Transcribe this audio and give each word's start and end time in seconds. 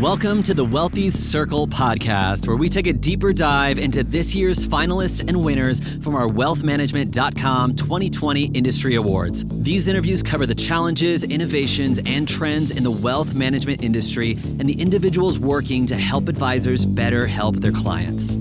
Welcome 0.00 0.42
to 0.42 0.54
the 0.54 0.66
Wealthies 0.66 1.12
Circle 1.12 1.68
podcast, 1.68 2.48
where 2.48 2.56
we 2.56 2.68
take 2.68 2.88
a 2.88 2.92
deeper 2.92 3.32
dive 3.32 3.78
into 3.78 4.02
this 4.02 4.34
year's 4.34 4.66
finalists 4.66 5.20
and 5.26 5.44
winners 5.44 5.78
from 6.02 6.16
our 6.16 6.26
wealthmanagement.com 6.26 7.76
2020 7.76 8.46
industry 8.46 8.96
awards. 8.96 9.44
These 9.62 9.86
interviews 9.86 10.20
cover 10.20 10.46
the 10.46 10.54
challenges, 10.56 11.22
innovations, 11.22 12.00
and 12.06 12.26
trends 12.26 12.72
in 12.72 12.82
the 12.82 12.90
wealth 12.90 13.34
management 13.34 13.84
industry 13.84 14.32
and 14.32 14.62
the 14.62 14.80
individuals 14.80 15.38
working 15.38 15.86
to 15.86 15.94
help 15.94 16.28
advisors 16.28 16.84
better 16.84 17.28
help 17.28 17.54
their 17.56 17.70
clients. 17.70 18.36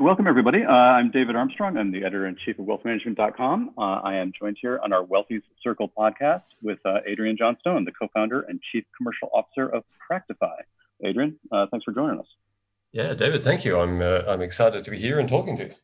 Welcome, 0.00 0.26
everybody. 0.26 0.64
Uh, 0.64 0.72
I'm 0.72 1.10
David 1.10 1.36
Armstrong. 1.36 1.76
I'm 1.76 1.92
the 1.92 2.04
editor 2.04 2.26
in 2.26 2.34
chief 2.34 2.58
of 2.58 2.64
wealthmanagement.com. 2.64 3.74
Uh, 3.76 3.80
I 3.80 4.14
am 4.14 4.32
joined 4.32 4.56
here 4.58 4.80
on 4.82 4.94
our 4.94 5.04
Wealthies 5.04 5.42
Circle 5.62 5.92
podcast 5.94 6.40
with 6.62 6.78
uh, 6.86 7.00
Adrian 7.06 7.36
Johnstone, 7.36 7.84
the 7.84 7.92
co 7.92 8.08
founder 8.14 8.40
and 8.40 8.62
chief 8.72 8.86
commercial 8.96 9.28
officer 9.34 9.68
of 9.68 9.84
Practifi. 10.10 10.56
Adrian, 11.04 11.38
uh, 11.52 11.66
thanks 11.70 11.84
for 11.84 11.92
joining 11.92 12.18
us. 12.18 12.26
Yeah, 12.92 13.12
David, 13.12 13.42
thank 13.42 13.66
you. 13.66 13.78
I'm, 13.78 14.00
uh, 14.00 14.22
I'm 14.26 14.40
excited 14.40 14.84
to 14.86 14.90
be 14.90 14.98
here 14.98 15.20
and 15.20 15.28
talking 15.28 15.58
to 15.58 15.64
you. 15.64 15.74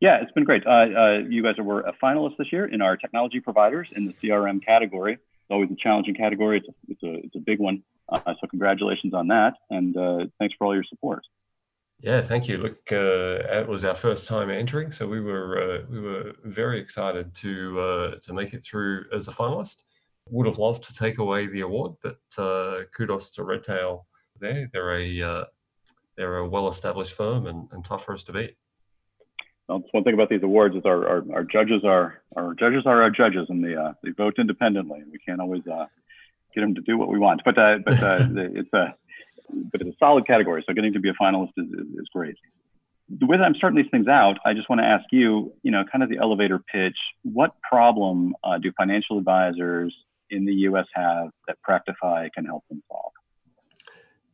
Yeah, 0.00 0.22
it's 0.22 0.32
been 0.32 0.44
great. 0.44 0.66
Uh, 0.66 1.18
you 1.28 1.42
guys 1.42 1.56
were 1.58 1.82
a 1.82 1.92
finalist 2.02 2.38
this 2.38 2.50
year 2.50 2.64
in 2.64 2.80
our 2.80 2.96
technology 2.96 3.40
providers 3.40 3.90
in 3.94 4.06
the 4.06 4.14
CRM 4.14 4.64
category. 4.64 5.12
It's 5.12 5.50
always 5.50 5.70
a 5.70 5.76
challenging 5.76 6.14
category, 6.14 6.56
it's 6.56 6.68
a, 6.68 6.72
it's 6.88 7.02
a, 7.02 7.26
it's 7.26 7.36
a 7.36 7.40
big 7.40 7.58
one. 7.58 7.82
so, 8.10 8.46
congratulations 8.48 9.12
on 9.12 9.28
that. 9.28 9.56
And 9.68 9.94
thanks 10.38 10.54
for 10.56 10.68
all 10.68 10.74
your 10.74 10.84
support. 10.84 11.22
Yeah, 12.00 12.20
thank 12.20 12.46
you. 12.46 12.58
Look, 12.58 12.92
uh, 12.92 13.58
it 13.60 13.66
was 13.66 13.84
our 13.84 13.94
first 13.94 14.28
time 14.28 14.50
entering, 14.50 14.92
so 14.92 15.08
we 15.08 15.20
were 15.20 15.80
uh, 15.80 15.86
we 15.90 16.00
were 16.00 16.32
very 16.44 16.78
excited 16.78 17.34
to 17.36 17.80
uh, 17.80 18.10
to 18.22 18.34
make 18.34 18.52
it 18.52 18.62
through 18.62 19.06
as 19.14 19.28
a 19.28 19.32
finalist. 19.32 19.82
Would 20.30 20.46
have 20.46 20.58
loved 20.58 20.84
to 20.84 20.94
take 20.94 21.18
away 21.18 21.46
the 21.46 21.60
award, 21.60 21.92
but 22.02 22.18
uh, 22.36 22.82
kudos 22.94 23.30
to 23.32 23.44
Redtail. 23.44 24.06
There, 24.40 24.68
they're 24.72 24.98
a 24.98 25.22
uh, 25.22 25.44
they're 26.16 26.38
a 26.38 26.48
well 26.48 26.68
established 26.68 27.14
firm 27.14 27.46
and, 27.46 27.68
and 27.72 27.84
tough 27.84 28.04
for 28.04 28.12
us 28.12 28.24
to 28.24 28.32
beat. 28.32 28.56
Well, 29.68 29.82
one 29.92 30.04
thing 30.04 30.14
about 30.14 30.28
these 30.28 30.42
awards 30.42 30.76
is 30.76 30.84
our, 30.84 31.08
our, 31.08 31.24
our, 31.32 31.44
judges 31.44 31.82
are 31.84 32.22
our 32.36 32.54
judges 32.54 32.82
are 32.86 33.02
our 33.02 33.10
judges, 33.10 33.46
and 33.48 33.64
they 33.64 33.74
uh, 33.74 33.94
they 34.02 34.10
vote 34.10 34.34
independently. 34.38 35.02
We 35.10 35.18
can't 35.18 35.40
always 35.40 35.62
get 35.64 36.60
them 36.60 36.74
to 36.74 36.82
do 36.82 36.98
what 36.98 37.08
we 37.08 37.18
want, 37.18 37.40
but 37.42 37.54
but 37.54 37.78
it's 37.86 38.72
a 38.74 38.94
but 39.50 39.80
it's 39.80 39.90
a 39.90 39.96
solid 39.98 40.26
category. 40.26 40.64
So 40.66 40.74
getting 40.74 40.92
to 40.92 41.00
be 41.00 41.08
a 41.08 41.14
finalist 41.14 41.52
is, 41.56 41.66
is, 41.66 41.86
is 41.98 42.08
great. 42.12 42.36
The 43.08 43.26
way 43.26 43.36
that 43.36 43.44
I'm 43.44 43.54
starting 43.54 43.76
these 43.76 43.90
things 43.90 44.08
out, 44.08 44.38
I 44.44 44.52
just 44.52 44.68
want 44.68 44.80
to 44.80 44.86
ask 44.86 45.04
you, 45.12 45.52
you 45.62 45.70
know, 45.70 45.84
kind 45.90 46.02
of 46.02 46.10
the 46.10 46.18
elevator 46.18 46.60
pitch. 46.72 46.96
What 47.22 47.52
problem 47.68 48.34
uh, 48.42 48.58
do 48.58 48.72
financial 48.76 49.18
advisors 49.18 49.94
in 50.30 50.44
the 50.44 50.52
U.S. 50.52 50.86
have 50.94 51.28
that 51.46 51.56
Practifi 51.68 52.28
can 52.32 52.44
help 52.44 52.64
them 52.68 52.82
solve? 52.90 53.12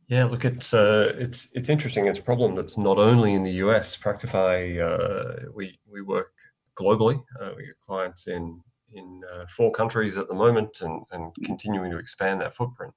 Yeah, 0.07 0.25
look, 0.25 0.43
it's 0.43 0.73
uh, 0.73 1.13
it's 1.17 1.49
it's 1.53 1.69
interesting. 1.69 2.07
It's 2.07 2.19
a 2.19 2.23
problem 2.23 2.55
that's 2.55 2.77
not 2.77 2.97
only 2.97 3.33
in 3.33 3.43
the 3.43 3.53
U.S. 3.65 3.95
Practifi, 3.95 4.79
uh, 4.79 5.49
we 5.53 5.79
we 5.89 6.01
work 6.01 6.33
globally. 6.75 7.23
Uh, 7.39 7.51
we 7.55 7.65
get 7.65 7.79
clients 7.85 8.27
in 8.27 8.61
in 8.93 9.21
uh, 9.33 9.45
four 9.55 9.71
countries 9.71 10.17
at 10.17 10.27
the 10.27 10.33
moment, 10.33 10.81
and 10.81 11.03
and 11.11 11.31
continuing 11.45 11.89
to 11.91 11.97
expand 11.97 12.41
that 12.41 12.55
footprint. 12.55 12.93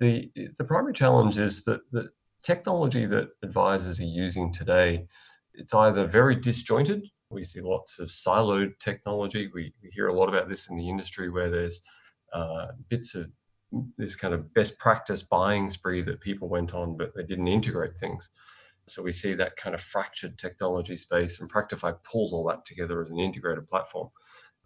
The, 0.00 0.30
the 0.56 0.64
primary 0.64 0.92
challenge 0.92 1.38
is 1.38 1.64
that 1.64 1.80
the 1.90 2.10
technology 2.42 3.04
that 3.06 3.28
advisors 3.42 4.00
are 4.00 4.04
using 4.04 4.52
today, 4.52 5.06
it's 5.54 5.74
either 5.74 6.06
very 6.06 6.36
disjointed. 6.36 7.04
We 7.30 7.44
see 7.44 7.60
lots 7.60 7.98
of 7.98 8.08
siloed 8.08 8.78
technology. 8.78 9.50
We, 9.52 9.72
we 9.82 9.90
hear 9.90 10.08
a 10.08 10.14
lot 10.14 10.28
about 10.28 10.48
this 10.48 10.68
in 10.68 10.76
the 10.76 10.88
industry 10.88 11.30
where 11.30 11.50
there's 11.50 11.80
uh, 12.32 12.68
bits 12.88 13.14
of 13.14 13.28
this 13.98 14.16
kind 14.16 14.32
of 14.32 14.54
best 14.54 14.78
practice 14.78 15.22
buying 15.22 15.68
spree 15.68 16.02
that 16.02 16.20
people 16.20 16.48
went 16.48 16.74
on, 16.74 16.96
but 16.96 17.12
they 17.14 17.24
didn't 17.24 17.48
integrate 17.48 17.96
things. 17.98 18.30
So 18.86 19.02
we 19.02 19.12
see 19.12 19.34
that 19.34 19.56
kind 19.56 19.74
of 19.74 19.82
fractured 19.82 20.38
technology 20.38 20.96
space, 20.96 21.40
and 21.40 21.52
Practifi 21.52 21.94
pulls 22.02 22.32
all 22.32 22.46
that 22.48 22.64
together 22.64 23.02
as 23.02 23.10
an 23.10 23.18
integrated 23.18 23.68
platform. 23.68 24.08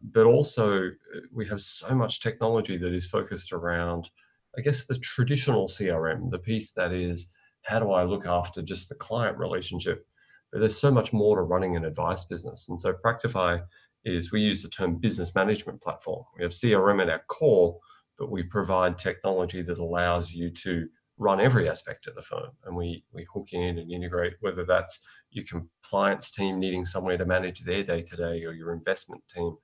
But 0.00 0.26
also, 0.26 0.87
uh, 0.87 1.21
we 1.32 1.47
have 1.48 1.60
so 1.60 1.94
much 1.94 2.21
technology 2.21 2.76
that 2.76 2.92
is 2.92 3.06
focused 3.06 3.53
around 3.53 4.09
I 4.57 4.61
guess 4.61 4.85
the 4.85 4.99
traditional 4.99 5.69
CRM, 5.69 6.31
the 6.31 6.39
piece 6.39 6.73
that 6.73 6.93
is 6.93 7.35
how 7.63 7.79
do 7.79 7.93
I 7.93 8.05
look 8.05 8.27
after 8.27 8.61
just 8.61 8.89
the 8.89 8.95
client 8.95 9.39
relationship? 9.39 10.07
But 10.53 10.59
there's 10.59 10.79
so 10.79 10.91
much 10.91 11.13
more 11.13 11.37
to 11.37 11.43
running 11.43 11.77
an 11.77 11.85
advice 11.85 12.25
business. 12.25 12.69
And 12.69 12.79
so 12.79 12.93
Practifi 12.93 13.63
is 14.05 14.33
we 14.33 14.43
use 14.43 14.63
the 14.63 14.69
term 14.69 14.97
business 14.97 15.35
management 15.35 15.81
platform. 15.81 16.25
We 16.37 16.43
have 16.43 16.53
CRM 16.53 17.01
at 17.01 17.09
our 17.09 17.23
core, 17.29 17.79
but 18.19 18.31
we 18.31 18.43
provide 18.43 18.99
technology 18.99 19.63
that 19.63 19.79
allows 19.79 20.33
you 20.33 20.51
to 20.51 20.87
run 21.19 21.41
every 21.41 21.69
aspect 21.69 22.07
of 22.07 22.15
the 22.15 22.23
firm. 22.23 22.51
And 22.65 22.77
we 22.77 23.05
we 23.13 23.27
hook 23.33 23.49
in 23.53 23.79
and 23.79 23.91
integrate 23.91 24.34
whether 24.41 24.65
that's 24.65 25.01
your 25.31 25.45
compliance 25.47 26.31
team 26.31 26.59
needing 26.59 26.84
somewhere 26.84 27.17
to 27.17 27.25
manage 27.25 27.61
their 27.61 27.84
day 27.84 28.03
to 28.03 28.17
day 28.17 28.45
or 28.45 28.53
your 28.53 28.73
investment 28.73 29.23
team, 29.29 29.57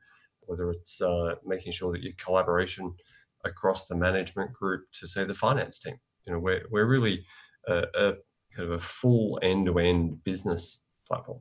whether 0.42 0.70
it's 0.70 1.00
uh, 1.02 1.34
making 1.44 1.72
sure 1.72 1.92
that 1.92 2.02
your 2.02 2.14
collaboration 2.16 2.94
across 3.44 3.86
the 3.86 3.94
management 3.94 4.52
group 4.52 4.84
to 5.00 5.06
say 5.06 5.24
the 5.24 5.34
finance 5.34 5.78
team. 5.78 5.96
You 6.26 6.34
know, 6.34 6.38
we're 6.38 6.62
we're 6.70 6.86
really 6.86 7.24
a, 7.66 7.84
a 7.94 8.12
kind 8.54 8.70
of 8.70 8.70
a 8.72 8.78
full 8.78 9.38
end-to-end 9.42 10.24
business 10.24 10.80
platform. 11.06 11.40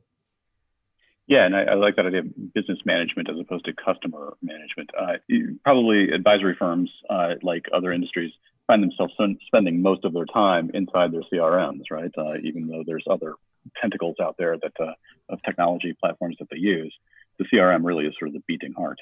Yeah, 1.26 1.44
and 1.44 1.54
I, 1.54 1.64
I, 1.64 1.74
like 1.74 1.96
that 1.96 2.06
idea 2.06 2.20
of 2.20 2.54
business 2.54 2.78
management 2.86 3.28
as 3.28 3.36
opposed 3.38 3.66
to 3.66 3.74
customer 3.74 4.34
management. 4.42 4.90
Uh, 4.98 5.18
probably 5.62 6.10
advisory 6.10 6.56
firms, 6.58 6.90
uh, 7.10 7.34
like 7.42 7.66
other 7.70 7.92
industries, 7.92 8.32
find 8.66 8.82
themselves 8.82 9.12
spending 9.46 9.82
most 9.82 10.06
of 10.06 10.14
their 10.14 10.24
time 10.24 10.70
inside 10.72 11.12
their 11.12 11.22
CRMs, 11.30 11.82
right? 11.90 12.10
Uh, 12.16 12.38
even 12.42 12.66
though 12.66 12.82
there's 12.86 13.04
other 13.10 13.34
tentacles 13.80 14.16
out 14.22 14.36
there 14.38 14.56
that 14.62 14.72
uh, 14.80 14.92
of 15.28 15.38
technology 15.44 15.94
platforms 16.00 16.36
that 16.38 16.48
they 16.50 16.56
use, 16.56 16.94
the 17.38 17.44
CRM 17.52 17.84
really 17.84 18.06
is 18.06 18.14
sort 18.18 18.28
of 18.28 18.34
the 18.34 18.42
beating 18.46 18.72
heart. 18.72 18.98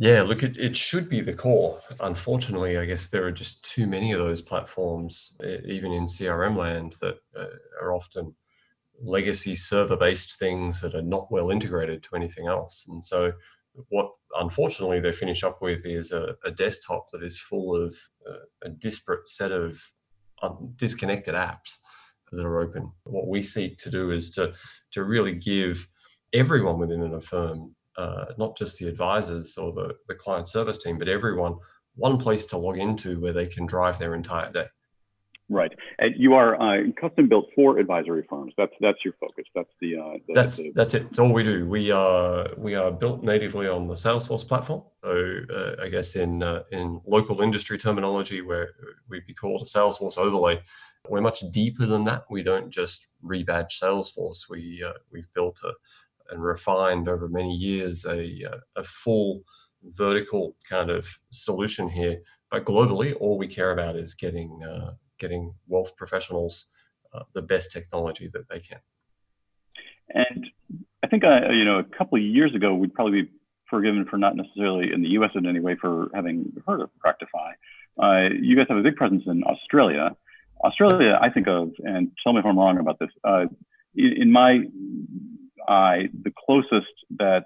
Yeah, 0.00 0.22
look, 0.22 0.42
it, 0.42 0.56
it 0.56 0.74
should 0.74 1.10
be 1.10 1.20
the 1.20 1.34
core. 1.34 1.78
Unfortunately, 2.00 2.78
I 2.78 2.86
guess 2.86 3.08
there 3.08 3.26
are 3.26 3.30
just 3.30 3.62
too 3.70 3.86
many 3.86 4.12
of 4.12 4.18
those 4.18 4.40
platforms, 4.40 5.36
even 5.66 5.92
in 5.92 6.06
CRM 6.06 6.56
land, 6.56 6.96
that 7.02 7.16
uh, 7.38 7.44
are 7.82 7.92
often 7.92 8.34
legacy 8.98 9.54
server 9.54 9.98
based 9.98 10.38
things 10.38 10.80
that 10.80 10.94
are 10.94 11.02
not 11.02 11.30
well 11.30 11.50
integrated 11.50 12.02
to 12.02 12.16
anything 12.16 12.46
else. 12.46 12.86
And 12.88 13.04
so, 13.04 13.32
what 13.90 14.10
unfortunately 14.38 15.00
they 15.00 15.12
finish 15.12 15.44
up 15.44 15.60
with 15.60 15.84
is 15.84 16.12
a, 16.12 16.34
a 16.46 16.50
desktop 16.50 17.10
that 17.12 17.22
is 17.22 17.38
full 17.38 17.76
of 17.76 17.94
uh, 18.26 18.46
a 18.64 18.70
disparate 18.70 19.28
set 19.28 19.52
of 19.52 19.78
disconnected 20.76 21.34
apps 21.34 21.76
that 22.32 22.46
are 22.46 22.60
open. 22.62 22.90
What 23.04 23.28
we 23.28 23.42
seek 23.42 23.76
to 23.76 23.90
do 23.90 24.12
is 24.12 24.30
to, 24.30 24.54
to 24.92 25.04
really 25.04 25.34
give 25.34 25.86
everyone 26.32 26.78
within 26.78 27.02
a 27.02 27.20
firm 27.20 27.74
uh, 28.00 28.24
not 28.38 28.56
just 28.56 28.78
the 28.78 28.88
advisors 28.88 29.58
or 29.58 29.72
the, 29.72 29.94
the 30.08 30.14
client 30.14 30.48
service 30.48 30.78
team, 30.78 30.98
but 30.98 31.08
everyone, 31.08 31.54
one 31.94 32.16
place 32.18 32.44
to 32.46 32.56
log 32.56 32.78
into 32.78 33.20
where 33.20 33.32
they 33.32 33.46
can 33.46 33.66
drive 33.66 33.98
their 33.98 34.14
entire 34.14 34.50
day. 34.52 34.66
Right, 35.52 35.72
and 35.98 36.14
you 36.16 36.34
are 36.34 36.54
uh, 36.62 36.92
custom 37.00 37.28
built 37.28 37.46
for 37.56 37.78
advisory 37.78 38.24
firms. 38.30 38.54
That's 38.56 38.72
that's 38.80 38.98
your 39.04 39.14
focus. 39.20 39.46
That's 39.52 39.74
the, 39.80 39.96
uh, 39.96 40.18
the 40.28 40.32
that's 40.32 40.56
the... 40.58 40.72
that's 40.76 40.94
it. 40.94 41.06
It's 41.10 41.18
all 41.18 41.32
we 41.32 41.42
do. 41.42 41.66
We 41.66 41.90
are 41.90 42.46
we 42.56 42.76
are 42.76 42.92
built 42.92 43.24
natively 43.24 43.66
on 43.66 43.88
the 43.88 43.94
Salesforce 43.94 44.46
platform. 44.46 44.82
So 45.02 45.40
uh, 45.52 45.82
I 45.84 45.88
guess 45.88 46.14
in 46.14 46.44
uh, 46.44 46.62
in 46.70 47.00
local 47.04 47.40
industry 47.40 47.78
terminology, 47.78 48.42
where 48.42 48.68
we'd 49.08 49.26
be 49.26 49.34
called 49.34 49.62
a 49.62 49.64
Salesforce 49.64 50.18
overlay, 50.18 50.62
we're 51.08 51.20
much 51.20 51.40
deeper 51.50 51.84
than 51.84 52.04
that. 52.04 52.22
We 52.30 52.44
don't 52.44 52.70
just 52.70 53.08
rebadge 53.24 53.72
Salesforce. 53.82 54.48
We 54.48 54.84
uh, 54.86 54.92
we've 55.12 55.32
built 55.34 55.58
a 55.64 55.72
and 56.30 56.42
refined 56.42 57.08
over 57.08 57.28
many 57.28 57.54
years 57.54 58.04
a, 58.06 58.44
a 58.76 58.84
full 58.84 59.42
vertical 59.84 60.56
kind 60.68 60.90
of 60.90 61.08
solution 61.30 61.88
here. 61.88 62.20
But 62.50 62.64
globally, 62.64 63.14
all 63.20 63.38
we 63.38 63.46
care 63.46 63.72
about 63.72 63.96
is 63.96 64.14
getting 64.14 64.60
uh, 64.62 64.92
getting 65.18 65.54
wealth 65.68 65.94
professionals 65.96 66.66
uh, 67.12 67.24
the 67.34 67.42
best 67.42 67.72
technology 67.72 68.28
that 68.32 68.48
they 68.48 68.60
can. 68.60 68.78
And 70.12 70.46
I 71.02 71.06
think 71.06 71.22
you 71.22 71.64
know 71.64 71.78
a 71.78 71.84
couple 71.84 72.18
of 72.18 72.24
years 72.24 72.54
ago, 72.54 72.74
we'd 72.74 72.94
probably 72.94 73.22
be 73.22 73.30
forgiven 73.68 74.04
for 74.10 74.18
not 74.18 74.36
necessarily 74.36 74.92
in 74.92 75.02
the 75.02 75.10
U.S. 75.10 75.30
in 75.34 75.46
any 75.46 75.60
way 75.60 75.76
for 75.80 76.08
having 76.14 76.52
heard 76.66 76.80
of 76.80 76.90
Practifi. 77.04 77.52
Uh, 78.02 78.34
you 78.40 78.56
guys 78.56 78.66
have 78.68 78.78
a 78.78 78.82
big 78.82 78.96
presence 78.96 79.22
in 79.26 79.44
Australia. 79.44 80.16
Australia, 80.64 81.18
I 81.22 81.30
think 81.30 81.46
of, 81.46 81.70
and 81.78 82.10
tell 82.22 82.32
me 82.32 82.40
if 82.40 82.46
I'm 82.46 82.58
wrong 82.58 82.78
about 82.78 82.98
this. 82.98 83.10
Uh, 83.24 83.46
in 83.94 84.30
my 84.30 84.60
eye, 85.68 86.08
the 86.22 86.32
closest 86.46 86.92
that 87.18 87.44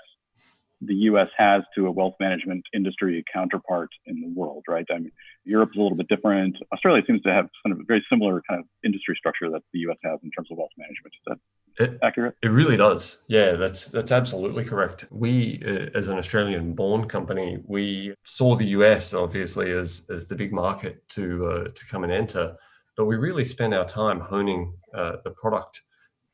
the 0.80 0.94
U.S. 0.94 1.28
has 1.36 1.62
to 1.76 1.86
a 1.86 1.90
wealth 1.90 2.14
management 2.20 2.64
industry 2.74 3.24
counterpart 3.32 3.88
in 4.06 4.20
the 4.20 4.28
world, 4.28 4.64
right? 4.68 4.86
I 4.90 4.98
mean, 4.98 5.12
Europe's 5.44 5.76
a 5.76 5.80
little 5.80 5.96
bit 5.96 6.08
different. 6.08 6.56
Australia 6.72 7.02
seems 7.06 7.22
to 7.22 7.32
have 7.32 7.48
kind 7.64 7.72
of 7.72 7.80
a 7.80 7.84
very 7.86 8.04
similar 8.10 8.42
kind 8.48 8.60
of 8.60 8.66
industry 8.84 9.14
structure 9.16 9.50
that 9.50 9.62
the 9.72 9.80
U.S. 9.80 9.98
has 10.02 10.18
in 10.22 10.30
terms 10.30 10.48
of 10.50 10.58
wealth 10.58 10.70
management. 10.76 11.14
Is 11.14 11.20
that 11.26 11.38
it, 11.76 11.98
accurate? 12.02 12.36
It 12.42 12.48
really 12.48 12.76
does. 12.76 13.18
Yeah, 13.28 13.52
that's 13.52 13.86
that's 13.86 14.12
absolutely 14.12 14.64
correct. 14.64 15.06
We, 15.10 15.62
uh, 15.66 15.98
as 15.98 16.08
an 16.08 16.18
Australian-born 16.18 17.08
company, 17.08 17.58
we 17.66 18.14
saw 18.24 18.56
the 18.56 18.66
US 18.66 19.14
obviously 19.14 19.70
as 19.72 20.06
as 20.10 20.26
the 20.26 20.36
big 20.36 20.52
market 20.52 21.08
to 21.10 21.46
uh, 21.46 21.64
to 21.74 21.86
come 21.86 22.04
and 22.04 22.12
enter, 22.12 22.56
but 22.96 23.06
we 23.06 23.16
really 23.16 23.44
spent 23.44 23.74
our 23.74 23.86
time 23.86 24.20
honing 24.20 24.74
uh, 24.94 25.16
the 25.24 25.30
product 25.30 25.82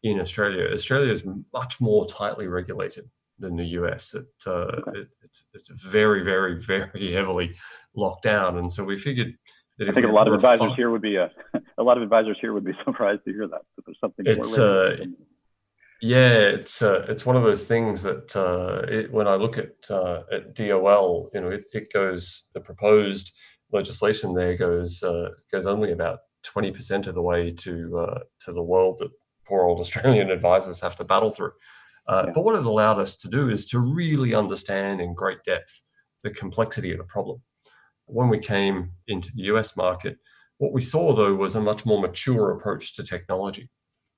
in 0.02 0.20
Australia. 0.20 0.68
Australia 0.72 1.12
is 1.12 1.26
much 1.52 1.80
more 1.80 2.06
tightly 2.06 2.46
regulated 2.46 3.08
than 3.38 3.56
the 3.56 3.64
US. 3.64 4.14
It, 4.14 4.26
uh, 4.46 4.50
okay. 4.50 5.00
it 5.00 5.08
it's, 5.22 5.42
it's 5.54 5.68
very, 5.68 6.22
very, 6.22 6.60
very 6.60 7.12
heavily 7.12 7.54
locked 7.94 8.24
down, 8.24 8.58
and 8.58 8.72
so 8.72 8.84
we 8.84 8.96
figured 8.96 9.34
that 9.78 9.88
I 9.88 9.92
think 9.92 10.06
a 10.08 10.12
lot 10.12 10.28
of 10.28 10.34
advisors 10.34 10.74
here 10.74 10.90
would 10.90 11.02
be 11.02 11.18
uh, 11.18 11.28
a 11.78 11.82
lot 11.82 11.96
of 11.96 12.02
advisors 12.02 12.36
here 12.40 12.52
would 12.52 12.64
be 12.64 12.74
surprised 12.84 13.24
to 13.26 13.32
hear 13.32 13.48
that. 13.48 13.62
That 13.76 13.86
there's 13.86 13.98
something. 14.00 14.24
It's 14.26 14.58
uh, 14.58 14.96
yeah, 16.00 16.38
it's 16.38 16.80
uh, 16.82 17.04
it's 17.08 17.26
one 17.26 17.36
of 17.36 17.42
those 17.42 17.68
things 17.68 18.02
that 18.02 18.34
uh, 18.34 18.82
it, 18.88 19.12
when 19.12 19.28
I 19.28 19.34
look 19.34 19.58
at 19.58 19.74
uh, 19.90 20.22
at 20.32 20.54
DOL, 20.54 21.30
you 21.34 21.40
know, 21.40 21.50
it, 21.50 21.64
it 21.72 21.92
goes 21.92 22.48
the 22.54 22.60
proposed 22.60 23.32
legislation 23.72 24.34
there 24.34 24.56
goes 24.56 25.02
uh, 25.02 25.28
goes 25.52 25.66
only 25.66 25.92
about 25.92 26.20
twenty 26.42 26.70
percent 26.72 27.06
of 27.06 27.14
the 27.14 27.22
way 27.22 27.50
to 27.50 27.98
uh, 27.98 28.18
to 28.40 28.52
the 28.52 28.62
world 28.62 28.98
that 28.98 29.10
poor 29.50 29.64
old 29.64 29.80
Australian 29.80 30.30
advisors 30.38 30.80
have 30.80 30.96
to 30.96 31.04
battle 31.04 31.30
through. 31.30 31.52
Uh, 32.08 32.24
yeah. 32.26 32.32
But 32.34 32.44
what 32.44 32.54
it 32.54 32.64
allowed 32.64 32.98
us 32.98 33.16
to 33.18 33.28
do 33.28 33.50
is 33.50 33.66
to 33.66 33.78
really 33.78 34.34
understand 34.34 35.00
in 35.00 35.14
great 35.14 35.42
depth 35.44 35.82
the 36.22 36.30
complexity 36.30 36.92
of 36.92 36.98
the 36.98 37.04
problem 37.04 37.42
when 38.10 38.28
we 38.28 38.38
came 38.38 38.92
into 39.08 39.30
the 39.34 39.42
US 39.44 39.76
market, 39.76 40.18
what 40.58 40.72
we 40.72 40.80
saw 40.80 41.14
though 41.14 41.34
was 41.34 41.56
a 41.56 41.60
much 41.60 41.86
more 41.86 42.00
mature 42.00 42.50
approach 42.52 42.94
to 42.96 43.02
technology. 43.02 43.70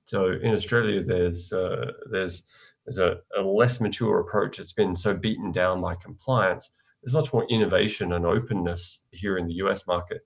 So 0.04 0.32
in 0.42 0.54
Australia, 0.54 1.02
there's 1.02 1.52
uh, 1.52 1.92
there's 2.10 2.44
there's 2.84 2.98
a, 2.98 3.18
a, 3.38 3.42
less 3.42 3.80
mature 3.80 4.18
approach. 4.18 4.58
It's 4.58 4.72
been 4.72 4.96
so 4.96 5.14
beaten 5.14 5.52
down 5.52 5.80
by 5.80 5.94
compliance. 5.94 6.68
There's 7.02 7.14
much 7.14 7.32
more 7.32 7.46
innovation 7.48 8.12
and 8.12 8.26
openness 8.26 9.06
here 9.12 9.38
in 9.38 9.46
the 9.46 9.54
US 9.54 9.86
market. 9.86 10.22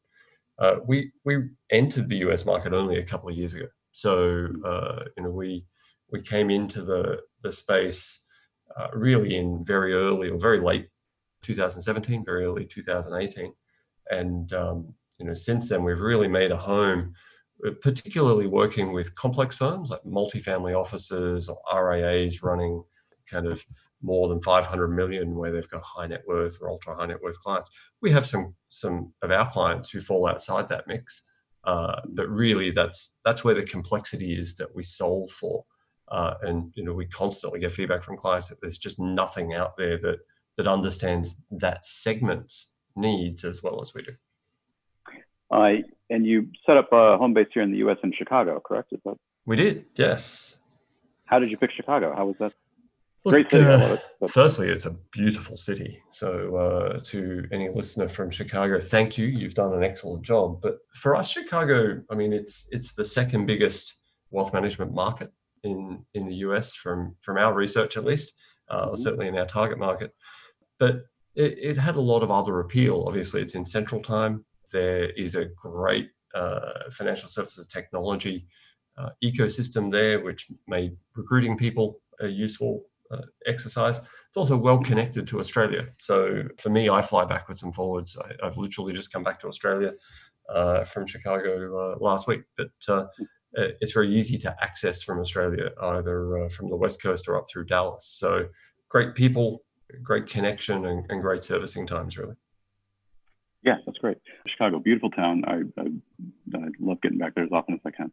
Uh, 0.59 0.77
we 0.87 1.13
we 1.25 1.49
entered 1.71 2.09
the 2.09 2.19
US 2.29 2.47
market 2.47 2.73
only 2.73 2.99
a 2.99 3.05
couple 3.05 3.29
of 3.29 3.37
years 3.37 3.55
ago, 3.55 3.67
so 3.97 4.47
uh, 4.63 5.05
you 5.17 5.23
know 5.23 5.31
we 5.31 5.65
we 6.13 6.21
came 6.21 6.51
into 6.51 6.83
the 6.83 7.19
the 7.43 7.51
space 7.51 8.25
uh, 8.79 8.89
really 8.93 9.37
in 9.37 9.65
very 9.65 9.95
early 9.95 10.29
or 10.29 10.39
very 10.39 10.61
late 10.61 10.89
2017, 11.41 12.23
very 12.23 12.45
early 12.45 12.67
2018, 12.67 13.55
and 14.11 14.53
um, 14.53 14.93
you 15.19 15.25
know 15.25 15.33
since 15.33 15.71
then 15.71 15.83
we've 15.83 16.03
really 16.03 16.29
made 16.29 16.51
a 16.51 16.59
home, 16.59 17.15
uh, 17.67 17.71
particularly 17.81 18.47
working 18.47 18.93
with 18.93 19.15
complex 19.15 19.57
firms 19.57 19.89
like 19.89 20.03
multifamily 20.05 20.79
offices 20.79 21.49
or 21.49 21.91
RIAs 21.91 22.43
running 22.43 22.85
kind 23.31 23.47
of 23.47 23.65
more 24.03 24.29
than 24.29 24.43
500 24.43 24.89
million 24.89 25.35
where 25.35 25.51
they've 25.51 25.71
got 25.71 25.83
high 25.83 26.07
net 26.07 26.23
worth 26.29 26.59
or 26.61 26.69
ultra 26.69 26.95
high 26.95 27.07
net 27.07 27.23
worth 27.23 27.39
clients. 27.41 27.71
We 28.03 28.11
have 28.11 28.27
some 28.27 28.55
some 28.69 29.15
of 29.23 29.31
our 29.31 29.51
clients 29.51 29.89
who 29.89 30.01
fall 30.01 30.29
outside 30.29 30.69
that 30.69 30.87
mix, 30.87 31.23
uh, 31.67 32.01
but 32.07 32.29
really 32.29 32.71
that's 32.71 33.15
that's 33.25 33.45
where 33.45 33.55
the 33.55 33.63
complexity 33.63 34.39
is 34.39 34.55
that 34.57 34.75
we 34.75 34.83
solve 34.83 35.31
for. 35.31 35.65
Uh, 36.09 36.35
and 36.43 36.73
you 36.77 36.85
know 36.85 36.93
we 36.93 37.07
constantly 37.07 37.59
get 37.59 37.73
feedback 37.73 38.03
from 38.03 38.17
clients 38.17 38.49
that 38.49 38.61
there's 38.61 38.79
just 38.79 39.01
nothing 39.01 39.55
out 39.55 39.77
there 39.77 39.99
that 39.99 40.19
that 40.57 40.69
understands 40.69 41.43
that 41.51 41.85
segment's 41.85 42.73
needs 42.95 43.45
as 43.45 43.63
well 43.63 43.81
as 43.81 43.93
we 43.95 44.03
do. 44.03 44.13
Uh, 45.51 45.83
and 46.11 46.27
you 46.27 46.49
set 46.65 46.77
up 46.77 46.89
a 46.93 47.17
home 47.17 47.35
base 47.35 47.47
here 47.53 47.63
in 47.63 47.71
the 47.71 47.79
U.S. 47.79 47.99
in 48.03 48.13
Chicago, 48.17 48.61
correct? 48.61 48.93
Is 48.93 49.01
that... 49.05 49.17
We 49.45 49.57
did, 49.57 49.85
yes. 49.95 50.57
How 51.27 51.39
did 51.39 51.51
you 51.51 51.57
pick 51.57 51.71
Chicago? 51.77 52.15
How 52.17 52.27
was 52.27 52.37
that? 52.41 52.53
Great 53.31 53.51
city. 53.51 53.65
Uh, 53.65 53.95
it, 53.95 54.03
firstly, 54.31 54.69
it's 54.69 54.87
a 54.87 54.97
beautiful 55.13 55.57
city. 55.57 56.03
So, 56.13 56.57
uh, 56.57 57.01
to 57.05 57.45
any 57.53 57.69
listener 57.69 58.09
from 58.09 58.31
Chicago, 58.31 58.81
thank 58.81 59.19
you. 59.19 59.27
You've 59.27 59.55
done 59.55 59.75
an 59.75 59.83
excellent 59.83 60.23
job. 60.23 60.61
But 60.61 60.79
for 60.95 61.17
us, 61.17 61.31
Chicago, 61.31 62.03
I 62.11 62.15
mean, 62.15 62.33
it's 62.33 62.69
it's 62.71 62.95
the 62.95 63.05
second 63.05 63.47
biggest 63.47 63.95
wealth 64.31 64.53
management 64.53 64.95
market 64.95 65.33
in 65.65 66.05
in 66.15 66.29
the 66.29 66.37
US 66.37 66.75
from 66.75 67.17
from 67.21 67.37
our 67.39 67.53
research, 67.53 67.97
at 67.97 68.05
least. 68.05 68.33
Uh, 68.69 68.87
mm-hmm. 68.87 68.97
Certainly 68.97 69.29
in 69.29 69.39
our 69.39 69.47
target 69.47 69.79
market 69.79 70.13
but 70.79 71.07
it, 71.35 71.59
it, 71.59 71.77
had 71.77 71.97
a 71.97 72.01
lot 72.01 72.23
of 72.23 72.31
other 72.31 72.61
appeal. 72.61 73.05
Obviously, 73.07 73.43
it's 73.43 73.55
in 73.55 73.65
Central 73.65 74.01
Time. 74.01 74.45
There 74.73 75.11
is 75.11 75.35
a 75.35 75.47
great 75.57 76.11
uh, 76.35 76.91
financial 76.91 77.29
services 77.29 77.67
technology 77.67 78.47
uh, 78.99 79.11
ecosystem 79.23 79.91
there, 79.91 80.21
which 80.21 80.51
made 80.67 80.97
recruiting 81.15 81.57
people 81.57 82.01
a 82.21 82.27
useful 82.27 82.85
uh, 83.11 83.23
exercise. 83.47 83.99
It's 83.99 84.37
also 84.37 84.57
well 84.57 84.79
connected 84.79 85.27
to 85.29 85.41
Australia. 85.41 85.87
So 85.99 86.45
for 86.59 86.71
me, 86.71 86.89
I 86.89 87.03
fly 87.03 87.25
backwards 87.25 87.63
and 87.63 87.75
forwards. 87.75 88.17
I, 88.19 88.45
have 88.45 88.57
literally 88.57 88.93
just 88.93 89.13
come 89.13 89.23
back 89.23 89.41
to 89.41 89.49
Australia 89.49 89.93
uh, 90.49 90.85
from 90.85 91.07
Chicago 91.07 91.95
uh, 91.95 91.99
last 91.99 92.27
week, 92.27 92.43
but 92.57 92.71
uh, 92.89 93.07
it's 93.55 93.93
very 93.93 94.15
easy 94.15 94.37
to 94.39 94.55
access 94.63 95.03
from 95.03 95.19
Australia, 95.19 95.71
either 95.81 96.49
from 96.51 96.69
the 96.69 96.77
West 96.77 97.03
Coast 97.03 97.27
or 97.29 97.37
up 97.37 97.45
through 97.51 97.65
Dallas. 97.65 98.07
So 98.07 98.49
great 98.89 99.15
people, 99.15 99.65
great 100.03 100.27
connection 100.27 100.87
and, 100.87 101.07
and 101.11 101.23
great 101.23 101.45
servicing 101.45 101.87
times, 101.87 102.19
really. 102.19 102.35
Yeah, 103.63 103.77
that's 103.85 103.99
great. 103.99 104.19
Chicago, 104.47 104.79
beautiful 104.79 105.11
town. 105.11 105.43
I, 105.47 105.63
I, 105.81 105.87
I, 106.55 106.69
love 106.79 107.01
getting 107.01 107.19
back 107.19 107.35
there 107.35 107.45
as 107.45 107.51
often 107.53 107.75
as 107.75 107.81
I 107.85 107.91
can. 107.91 108.13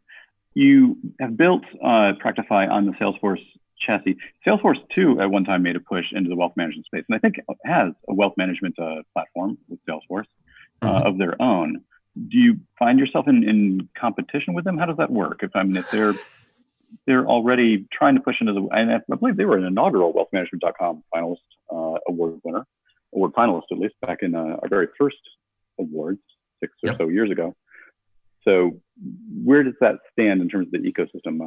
You 0.54 0.96
have 1.20 1.36
built 1.36 1.62
uh, 1.82 2.12
Practifi 2.24 2.68
on 2.68 2.86
the 2.86 2.92
Salesforce 2.92 3.42
chassis. 3.78 4.16
Salesforce, 4.46 4.78
too, 4.94 5.20
at 5.20 5.30
one 5.30 5.44
time 5.44 5.62
made 5.62 5.76
a 5.76 5.80
push 5.80 6.06
into 6.12 6.28
the 6.28 6.36
wealth 6.36 6.52
management 6.56 6.86
space, 6.86 7.04
and 7.08 7.16
I 7.16 7.18
think 7.18 7.36
has 7.64 7.92
a 8.08 8.14
wealth 8.14 8.34
management 8.36 8.78
uh, 8.78 9.02
platform 9.12 9.58
with 9.68 9.80
Salesforce 9.88 10.26
uh, 10.82 10.86
mm-hmm. 10.86 11.06
of 11.06 11.18
their 11.18 11.40
own. 11.40 11.82
Do 12.16 12.38
you 12.38 12.60
find 12.78 12.98
yourself 12.98 13.26
in, 13.26 13.48
in 13.48 13.88
competition 13.98 14.54
with 14.54 14.64
them? 14.64 14.78
How 14.78 14.86
does 14.86 14.98
that 14.98 15.10
work? 15.10 15.40
If 15.42 15.50
I 15.54 15.64
mean, 15.64 15.76
if 15.76 15.90
they're 15.90 16.14
they're 17.06 17.26
already 17.26 17.86
trying 17.92 18.14
to 18.14 18.20
push 18.20 18.36
into 18.40 18.52
the, 18.52 18.68
and 18.70 18.92
I 18.92 19.16
believe 19.16 19.36
they 19.36 19.44
were 19.44 19.56
an 19.56 19.64
inaugural 19.64 20.12
wealthmanagement.com 20.12 21.02
finalist 21.12 21.36
uh, 21.70 21.98
award 22.08 22.40
winner, 22.44 22.64
award 23.14 23.32
finalist 23.32 23.64
at 23.72 23.78
least 23.78 23.94
back 24.00 24.18
in 24.22 24.34
uh, 24.34 24.56
our 24.62 24.68
very 24.68 24.88
first 24.98 25.16
awards 25.78 26.20
six 26.60 26.72
or 26.84 26.90
yep. 26.90 26.98
so 26.98 27.08
years 27.08 27.30
ago. 27.30 27.54
So 28.44 28.80
where 29.42 29.62
does 29.62 29.74
that 29.80 29.96
stand 30.12 30.40
in 30.42 30.48
terms 30.48 30.68
of 30.72 30.72
the 30.72 30.92
ecosystem? 30.92 31.40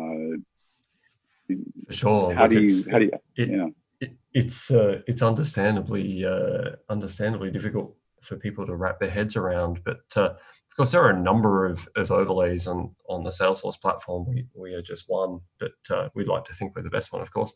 Uh, 1.50 1.94
sure. 1.94 2.34
How 2.34 2.48
do 2.48 2.62
you, 2.62 2.84
how 2.92 3.00
do 3.00 3.06
you, 3.06 3.12
it, 3.36 3.50
you 3.50 3.58
know? 3.58 3.72
It, 4.00 4.12
it's, 4.34 4.70
uh, 4.72 5.02
it's 5.08 5.22
understandably, 5.22 6.26
uh, 6.26 6.76
understandably 6.90 7.52
difficult 7.52 7.96
for 8.22 8.36
people 8.36 8.66
to 8.66 8.76
wrap 8.76 9.00
their 9.00 9.10
heads 9.10 9.36
around, 9.36 9.82
but 9.84 10.02
uh, 10.16 10.34
course, 10.78 10.92
there 10.92 11.04
are 11.04 11.10
a 11.10 11.20
number 11.20 11.66
of, 11.66 11.90
of 11.96 12.12
overlays 12.12 12.68
on, 12.68 12.96
on 13.10 13.24
the 13.24 13.32
Salesforce 13.32 13.82
platform. 13.82 14.26
We, 14.28 14.46
we 14.54 14.74
are 14.74 14.82
just 14.82 15.06
one, 15.08 15.40
but 15.60 15.72
uh, 15.90 16.10
we'd 16.14 16.28
like 16.28 16.46
to 16.46 16.54
think 16.54 16.76
we're 16.76 16.84
the 16.84 16.90
best 16.92 17.12
one, 17.12 17.22
of 17.22 17.32
course. 17.32 17.52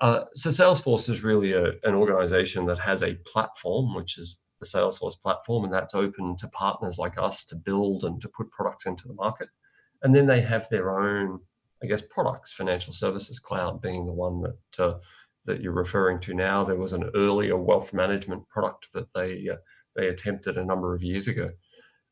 Uh, 0.00 0.24
so 0.34 0.48
Salesforce 0.48 1.10
is 1.10 1.22
really 1.22 1.52
a, 1.52 1.72
an 1.84 1.94
organization 1.94 2.64
that 2.66 2.78
has 2.78 3.02
a 3.02 3.14
platform, 3.26 3.94
which 3.94 4.18
is 4.18 4.42
the 4.58 4.66
Salesforce 4.66 5.20
platform, 5.20 5.64
and 5.64 5.72
that's 5.72 5.94
open 5.94 6.36
to 6.38 6.48
partners 6.48 6.98
like 6.98 7.18
us 7.18 7.44
to 7.44 7.56
build 7.56 8.04
and 8.04 8.20
to 8.22 8.28
put 8.28 8.50
products 8.50 8.86
into 8.86 9.06
the 9.06 9.14
market. 9.14 9.48
And 10.02 10.14
then 10.14 10.26
they 10.26 10.40
have 10.40 10.66
their 10.70 10.98
own, 10.98 11.40
I 11.82 11.86
guess, 11.86 12.02
products, 12.02 12.52
Financial 12.52 12.92
Services 12.92 13.38
Cloud 13.38 13.82
being 13.82 14.06
the 14.06 14.12
one 14.12 14.42
that 14.42 14.84
uh, 14.84 14.98
that 15.44 15.60
you're 15.60 15.72
referring 15.72 16.20
to 16.20 16.34
now. 16.34 16.64
There 16.64 16.76
was 16.76 16.92
an 16.92 17.10
earlier 17.14 17.56
wealth 17.56 17.92
management 17.92 18.48
product 18.48 18.92
that 18.94 19.12
they 19.14 19.48
uh, 19.50 19.56
they 19.96 20.08
attempted 20.08 20.56
a 20.56 20.64
number 20.64 20.94
of 20.94 21.02
years 21.02 21.28
ago. 21.28 21.50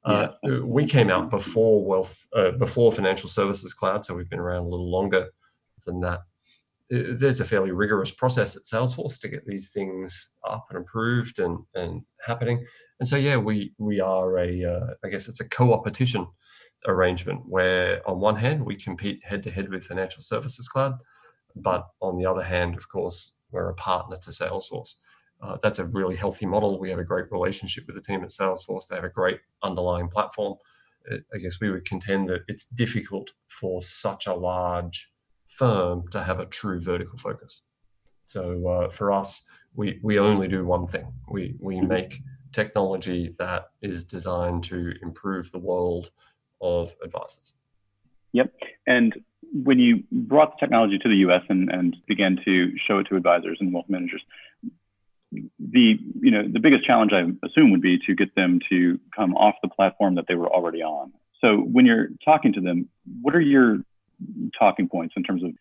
Uh, 0.05 0.29
we 0.65 0.87
came 0.87 1.11
out 1.11 1.31
before 1.31 1.85
wealth, 1.85 2.27
uh, 2.35 2.53
before 2.53 2.91
financial 2.91 3.29
services 3.29 3.75
cloud, 3.75 4.05
so 4.05 4.15
we've 4.15 4.31
been 4.31 4.39
around 4.39 4.63
a 4.63 4.69
little 4.69 4.91
longer 4.91 5.29
than 5.87 6.01
that. 6.01 6.21
Uh, 6.93 7.13
there's 7.13 7.41
a 7.41 7.45
fairly 7.45 7.71
rigorous 7.71 8.11
process 8.11 8.57
at 8.57 8.63
Salesforce 8.63 9.21
to 9.21 9.29
get 9.29 9.47
these 9.47 9.71
things 9.71 10.31
up 10.49 10.67
and 10.71 10.79
improved 10.79 11.39
and, 11.39 11.59
and 11.75 12.03
happening. 12.25 12.65
And 12.99 13.09
so, 13.09 13.17
yeah, 13.17 13.37
we 13.37 13.75
we 13.79 14.01
are 14.01 14.39
a, 14.39 14.65
uh, 14.65 14.87
I 15.05 15.09
guess 15.09 15.29
it's 15.29 15.41
a 15.41 15.49
co-opetition 15.49 16.27
arrangement 16.87 17.43
where, 17.47 18.09
on 18.09 18.21
one 18.21 18.37
hand, 18.37 18.65
we 18.65 18.77
compete 18.77 19.21
head 19.25 19.43
to 19.43 19.51
head 19.51 19.71
with 19.71 19.85
Financial 19.85 20.23
Services 20.23 20.69
Cloud, 20.69 20.99
but 21.57 21.87
on 22.01 22.17
the 22.17 22.27
other 22.27 22.43
hand, 22.43 22.77
of 22.77 22.89
course, 22.89 23.33
we're 23.51 23.71
a 23.71 23.75
partner 23.75 24.17
to 24.17 24.31
Salesforce 24.31 24.95
uh, 25.43 25.57
that's 25.63 25.79
a 25.79 25.85
really 25.85 26.17
healthy 26.17 26.47
model. 26.47 26.79
We 26.79 26.91
have 26.91 26.99
a 26.99 27.05
great 27.05 27.31
relationship 27.33 27.87
with 27.87 27.97
the 27.97 28.03
team 28.03 28.23
at 28.23 28.31
Salesforce. 28.31 28.89
They 28.89 28.97
have 28.97 29.05
a 29.05 29.11
great 29.11 29.41
underlying 29.63 30.09
platform. 30.09 30.57
I 31.35 31.39
guess 31.39 31.61
we 31.61 31.71
would 31.71 31.87
contend 31.87 32.29
that 32.29 32.43
it's 32.47 32.67
difficult 32.67 33.31
for 33.49 33.81
such 33.81 34.27
a 34.27 34.35
large 34.35 35.11
firm 35.47 36.07
to 36.09 36.23
have 36.23 36.41
a 36.41 36.47
true 36.47 36.81
vertical 36.81 37.19
focus. 37.19 37.63
So 38.27 38.69
uh, 38.69 38.91
for 38.91 39.11
us, 39.11 39.47
we, 39.75 39.99
we 40.03 40.19
only 40.19 40.47
do 40.47 40.65
one 40.65 40.87
thing. 40.87 41.11
We, 41.31 41.57
we 41.59 41.81
make 41.81 42.21
technology 42.53 43.31
that 43.39 43.71
is 43.81 44.05
designed 44.05 44.65
to 44.65 44.93
improve 45.03 45.51
the 45.51 45.59
world 45.59 46.11
of 46.61 46.95
advisors. 47.03 47.55
Yep. 48.33 48.53
And 48.87 49.15
when 49.53 49.79
you 49.79 50.05
brought 50.13 50.53
the 50.53 50.57
technology 50.61 50.99
to 50.99 51.09
the 51.09 51.17
US 51.17 51.43
and, 51.49 51.71
and 51.71 51.97
began 52.07 52.39
to 52.45 52.73
show 52.87 52.99
it 52.99 53.05
to 53.05 53.17
advisors 53.17 53.59
and 53.61 53.73
wealth 53.73 53.89
managers, 53.89 54.23
the 55.33 55.99
you 56.21 56.31
know 56.31 56.43
the 56.51 56.59
biggest 56.59 56.85
challenge 56.85 57.13
I 57.13 57.23
assume 57.47 57.71
would 57.71 57.83
be 57.83 57.99
to 58.07 58.15
get 58.15 58.35
them 58.35 58.59
to 58.69 58.99
come 59.15 59.35
off 59.37 59.55
the 59.63 59.69
platform 59.69 60.17
that 60.17 60.25
they 60.29 60.35
were 60.35 60.49
already 60.49 60.83
on. 60.83 61.13
So 61.41 61.57
when 61.57 61.87
you're 61.87 62.09
talking 62.25 62.53
to 62.55 62.61
them, 62.61 62.89
what 63.23 63.35
are 63.35 63.41
your 63.41 63.79
talking 64.59 64.89
points 64.89 65.15
in 65.17 65.23
terms 65.23 65.43
of 65.43 65.53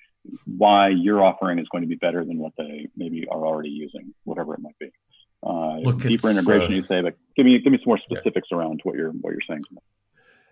why 0.46 0.90
your 0.90 1.24
offering 1.24 1.60
is 1.60 1.68
going 1.70 1.84
to 1.84 1.88
be 1.88 1.96
better 1.96 2.26
than 2.26 2.40
what 2.40 2.54
they 2.58 2.90
maybe 2.98 3.28
are 3.30 3.46
already 3.46 3.70
using, 3.70 4.14
whatever 4.24 4.54
it 4.56 4.60
might 4.60 4.78
be? 4.80 4.92
Uh, 5.42 5.78
Look, 5.78 6.00
deeper 6.02 6.30
integration, 6.30 6.74
uh, 6.74 6.76
you 6.76 6.84
say, 6.88 7.02
but 7.02 7.16
give 7.36 7.46
me 7.46 7.60
give 7.60 7.72
me 7.72 7.78
some 7.78 7.88
more 7.88 8.00
specifics 8.00 8.50
yeah. 8.52 8.58
around 8.58 8.82
what 8.84 8.96
you're 8.96 9.12
what 9.12 9.32
you're 9.32 9.40
saying. 9.48 9.64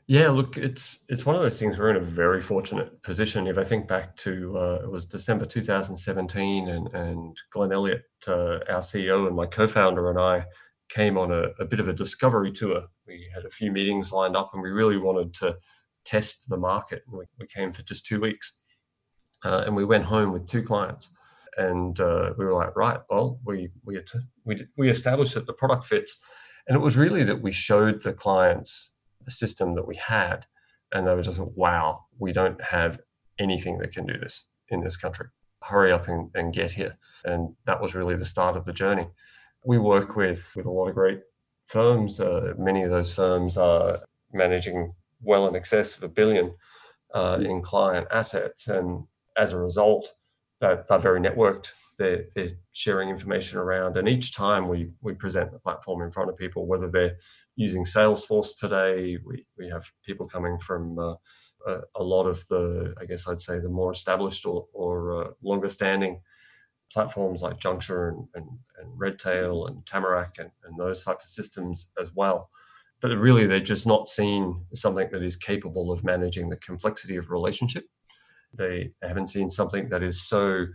Yeah, 0.10 0.30
look, 0.30 0.56
it's 0.56 1.04
it's 1.10 1.26
one 1.26 1.36
of 1.36 1.42
those 1.42 1.60
things. 1.60 1.78
We're 1.78 1.90
in 1.90 1.98
a 1.98 2.00
very 2.00 2.42
fortunate 2.42 3.04
position. 3.04 3.46
If 3.46 3.58
I 3.58 3.66
think 3.66 3.90
back 3.90 4.16
to 4.18 4.58
uh, 4.58 4.80
it 4.84 4.90
was 4.90 5.06
December 5.06 5.46
2017, 5.46 6.70
and 6.70 6.88
and 6.96 7.38
Glenn 7.52 7.74
Elliott, 7.74 8.04
uh, 8.26 8.60
our 8.70 8.80
CEO, 8.80 9.28
and 9.28 9.36
my 9.36 9.46
co-founder 9.46 10.10
and 10.10 10.18
I 10.18 10.46
came 10.88 11.18
on 11.18 11.34
a, 11.34 11.50
a, 11.60 11.66
bit 11.66 11.82
of 11.82 11.90
a 11.90 11.94
discovery 11.94 12.54
tour. 12.54 12.84
We 13.06 13.30
had 13.36 13.44
a 13.44 13.50
few 13.50 13.70
meetings 13.70 14.14
lined 14.14 14.38
up, 14.38 14.52
and 14.54 14.64
we 14.64 14.70
really 14.70 14.98
wanted 14.98 15.34
to 15.36 15.58
test 16.06 16.48
the 16.48 16.56
market. 16.56 17.04
We, 17.12 17.26
we 17.38 17.46
came 17.46 17.74
for 17.74 17.84
just 17.84 18.06
two 18.06 18.22
weeks, 18.22 18.60
uh, 19.44 19.64
and 19.66 19.76
we 19.76 19.84
went 19.84 20.06
home 20.06 20.32
with 20.32 20.48
two 20.48 20.64
clients, 20.64 21.10
and 21.58 22.00
uh, 22.00 22.32
we 22.38 22.46
were 22.46 22.54
like, 22.54 22.78
right, 22.78 23.02
well, 23.10 23.42
we 23.44 23.72
we 23.84 24.00
we 24.46 24.66
we 24.78 24.90
established 24.90 25.34
that 25.34 25.48
the 25.48 25.54
product 25.54 25.84
fits, 25.84 26.18
and 26.70 26.78
it 26.78 26.82
was 26.82 26.96
really 26.96 27.24
that 27.24 27.42
we 27.42 27.52
showed 27.52 28.02
the 28.02 28.14
clients 28.14 28.92
system 29.32 29.76
that 29.76 29.88
we 29.88 29.96
had, 29.96 30.46
and 30.92 31.06
they 31.06 31.14
were 31.14 31.24
just 31.24 31.40
wow, 31.40 32.06
we 32.20 32.32
don't 32.32 32.62
have 32.62 33.00
anything 33.40 33.78
that 33.80 33.92
can 33.92 34.06
do 34.06 34.18
this 34.18 34.46
in 34.70 34.82
this 34.82 34.98
country. 34.98 35.28
Hurry 35.64 35.92
up 35.92 36.08
and, 36.08 36.30
and 36.36 36.54
get 36.54 36.72
here. 36.72 36.98
And 37.26 37.56
that 37.66 37.82
was 37.82 37.96
really 37.96 38.16
the 38.16 38.26
start 38.26 38.56
of 38.56 38.66
the 38.66 38.74
journey. 38.74 39.08
We 39.66 39.78
work 39.78 40.16
with 40.16 40.52
with 40.56 40.66
a 40.66 40.72
lot 40.72 40.88
of 40.88 40.96
great 40.96 41.22
firms. 41.66 42.20
Uh, 42.20 42.54
many 42.58 42.84
of 42.84 42.92
those 42.92 43.14
firms 43.14 43.58
are 43.58 44.00
managing 44.34 44.94
well 45.22 45.48
in 45.48 45.56
excess 45.56 45.98
of 45.98 46.04
a 46.04 46.08
billion 46.08 46.54
uh, 47.14 47.40
in 47.42 47.62
client 47.62 48.08
assets, 48.12 48.68
and 48.68 49.04
as 49.38 49.54
a 49.54 49.60
result, 49.60 50.14
they're, 50.60 50.86
they're 50.88 51.00
very 51.00 51.20
networked. 51.20 51.72
They're, 51.98 52.26
they're, 52.36 52.50
sharing 52.74 53.10
information 53.10 53.58
around, 53.58 53.98
and 53.98 54.08
each 54.08 54.34
time 54.36 54.68
we 54.68 54.92
we 55.02 55.14
present 55.14 55.52
the 55.52 55.60
platform 55.60 56.02
in 56.04 56.12
front 56.12 56.30
of 56.30 56.38
people, 56.38 56.68
whether 56.68 56.90
they're 56.90 57.18
using 57.56 57.84
Salesforce 57.84 58.58
today. 58.58 59.18
We, 59.26 59.46
we 59.58 59.68
have 59.70 59.86
people 60.06 60.28
coming 60.28 60.60
from 60.60 61.00
uh, 61.00 61.16
a, 61.66 61.80
a, 61.96 62.04
lot 62.04 62.26
of 62.26 62.48
the, 62.48 62.94
I 63.02 63.06
guess 63.06 63.28
I'd 63.28 63.42
say, 63.42 63.60
the 63.60 63.70
more 63.70 63.92
established 63.92 64.46
or, 64.46 64.68
or 64.74 65.26
uh, 65.26 65.30
longer 65.42 65.70
standing 65.70 66.22
platforms 66.92 67.42
like 67.42 67.60
Junxure 67.60 68.10
and, 68.10 68.28
and, 68.36 68.46
and 68.80 68.92
Redtail 68.96 69.68
and 69.68 69.84
Tamarac 69.86 70.40
and, 70.40 70.52
and 70.64 70.80
those 70.80 71.04
types 71.04 71.26
of 71.26 71.30
systems 71.32 71.92
as 72.00 72.12
well. 72.16 72.50
But 73.02 73.10
really, 73.10 73.46
they're 73.46 73.60
just 73.60 73.86
not 73.86 74.08
seen 74.08 74.66
something 74.74 75.10
that 75.12 75.22
is 75.22 75.36
capable 75.36 75.92
of 75.92 76.04
managing 76.04 76.50
the 76.50 76.58
complexity 76.58 77.16
of 77.16 77.30
relationship. 77.30 77.86
They 78.54 78.94
haven't 79.04 79.28
seen 79.28 79.50
something 79.50 79.90
that 79.90 80.02
is 80.02 80.22
so 80.22 80.66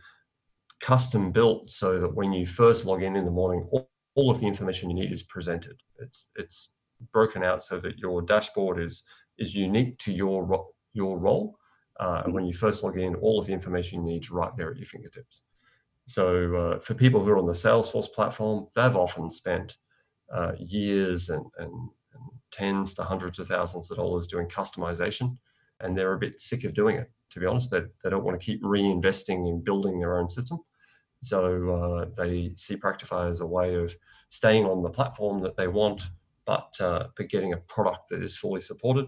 custom 0.82 1.30
built 1.30 1.70
so 1.70 1.98
that 1.98 2.14
when 2.14 2.32
you 2.32 2.44
first 2.44 2.84
log 2.84 3.02
in 3.02 3.16
in 3.16 3.24
the 3.24 3.30
morning, 3.30 3.66
all, 3.70 3.88
all 4.14 4.30
of 4.30 4.40
the 4.40 4.46
information 4.46 4.90
you 4.90 4.96
need 4.96 5.12
is 5.12 5.22
presented. 5.22 5.80
It's 6.00 6.28
it's 6.36 6.74
broken 7.12 7.42
out 7.42 7.62
so 7.62 7.80
that 7.80 7.98
your 7.98 8.20
dashboard 8.20 8.78
is 8.78 9.04
is 9.38 9.56
unique 9.56 9.96
to 9.98 10.12
your 10.12 10.66
your 10.92 11.18
role. 11.18 11.56
Uh, 12.00 12.22
and 12.24 12.34
when 12.34 12.44
you 12.44 12.52
first 12.52 12.82
log 12.82 12.98
in, 12.98 13.14
all 13.16 13.38
of 13.38 13.46
the 13.46 13.52
information 13.52 14.00
you 14.00 14.12
need 14.12 14.24
is 14.24 14.30
right 14.30 14.54
there 14.56 14.70
at 14.70 14.76
your 14.76 14.86
fingertips. 14.86 15.44
So 16.04 16.56
uh, 16.56 16.80
for 16.80 16.94
people 16.94 17.22
who 17.22 17.30
are 17.30 17.38
on 17.38 17.46
the 17.46 17.52
Salesforce 17.52 18.12
platform, 18.12 18.66
they've 18.74 18.96
often 18.96 19.30
spent 19.30 19.76
uh, 20.34 20.52
years 20.58 21.28
and, 21.28 21.44
and, 21.58 21.70
and, 21.70 22.30
tens 22.50 22.92
to 22.94 23.02
hundreds 23.02 23.38
of 23.38 23.46
thousands 23.48 23.90
of 23.90 23.98
dollars 23.98 24.26
doing 24.26 24.46
customization, 24.46 25.38
and 25.80 25.96
they're 25.96 26.14
a 26.14 26.18
bit 26.18 26.40
sick 26.40 26.64
of 26.64 26.74
doing 26.74 26.96
it. 26.96 27.10
To 27.30 27.40
be 27.40 27.46
honest, 27.46 27.70
they, 27.70 27.82
they 28.02 28.10
don't 28.10 28.24
want 28.24 28.38
to 28.38 28.44
keep 28.44 28.62
reinvesting 28.62 29.48
in 29.48 29.62
building 29.62 29.98
their 29.98 30.18
own 30.18 30.28
system. 30.28 30.58
So 31.23 31.71
uh, 31.71 32.05
they 32.17 32.52
see 32.57 32.76
Practifi 32.76 33.31
as 33.31 33.41
a 33.41 33.47
way 33.47 33.76
of 33.76 33.95
staying 34.29 34.64
on 34.64 34.83
the 34.83 34.91
platform 34.91 35.41
that 35.43 35.57
they 35.57 35.69
want, 35.69 36.11
but 36.47 36.76
uh, 36.81 37.09
but 37.17 37.29
getting 37.29 37.52
a 37.52 37.59
product 37.59 38.09
that 38.11 38.23
is 38.23 38.37
fully 38.37 38.61
supported. 38.61 39.07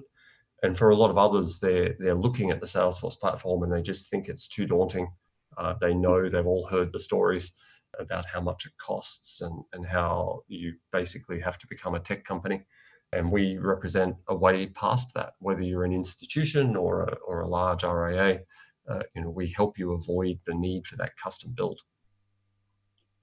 And 0.63 0.79
for 0.79 0.91
a 0.91 0.97
lot 0.97 1.11
of 1.11 1.19
others, 1.19 1.59
they're 1.59 1.97
they're 1.99 2.15
looking 2.15 2.51
at 2.51 2.61
the 2.61 2.67
Salesforce 2.67 3.19
platform 3.19 3.65
and 3.65 3.73
they 3.73 3.83
just 3.83 4.09
think 4.09 4.29
it's 4.29 4.49
too 4.49 4.65
daunting. 4.65 5.09
Uh, 5.59 5.75
they 5.81 5.93
know 5.93 6.29
they've 6.29 6.47
all 6.47 6.67
heard 6.67 6.93
the 6.93 7.01
stories 7.01 7.53
about 7.99 8.27
how 8.27 8.41
much 8.41 8.67
it 8.67 8.73
costs 8.79 9.41
and, 9.41 9.63
and 9.73 9.87
how 9.87 10.43
you 10.49 10.75
basically 10.93 11.41
have 11.41 11.59
to 11.59 11.67
become 11.69 11.95
a 11.95 12.01
tech 12.01 12.25
company. 12.25 12.63
And 13.13 13.31
we 13.31 13.59
represent 13.59 14.17
a 14.29 14.35
way 14.35 14.67
past 14.67 15.15
that, 15.15 15.35
whether 15.39 15.63
you're 15.63 15.85
an 15.85 15.93
institution 15.93 16.75
or 16.75 17.03
a, 17.03 17.15
or 17.27 17.41
a 17.41 17.49
large 17.49 17.85
RIA. 17.85 18.41
Uh, 18.89 19.03
you 19.15 19.23
know, 19.23 19.31
we 19.31 19.49
help 19.49 19.79
you 19.79 19.93
avoid 19.93 20.39
the 20.47 20.55
need 20.55 20.87
for 20.87 20.97
that 20.97 21.17
custom 21.17 21.53
build. 21.57 21.81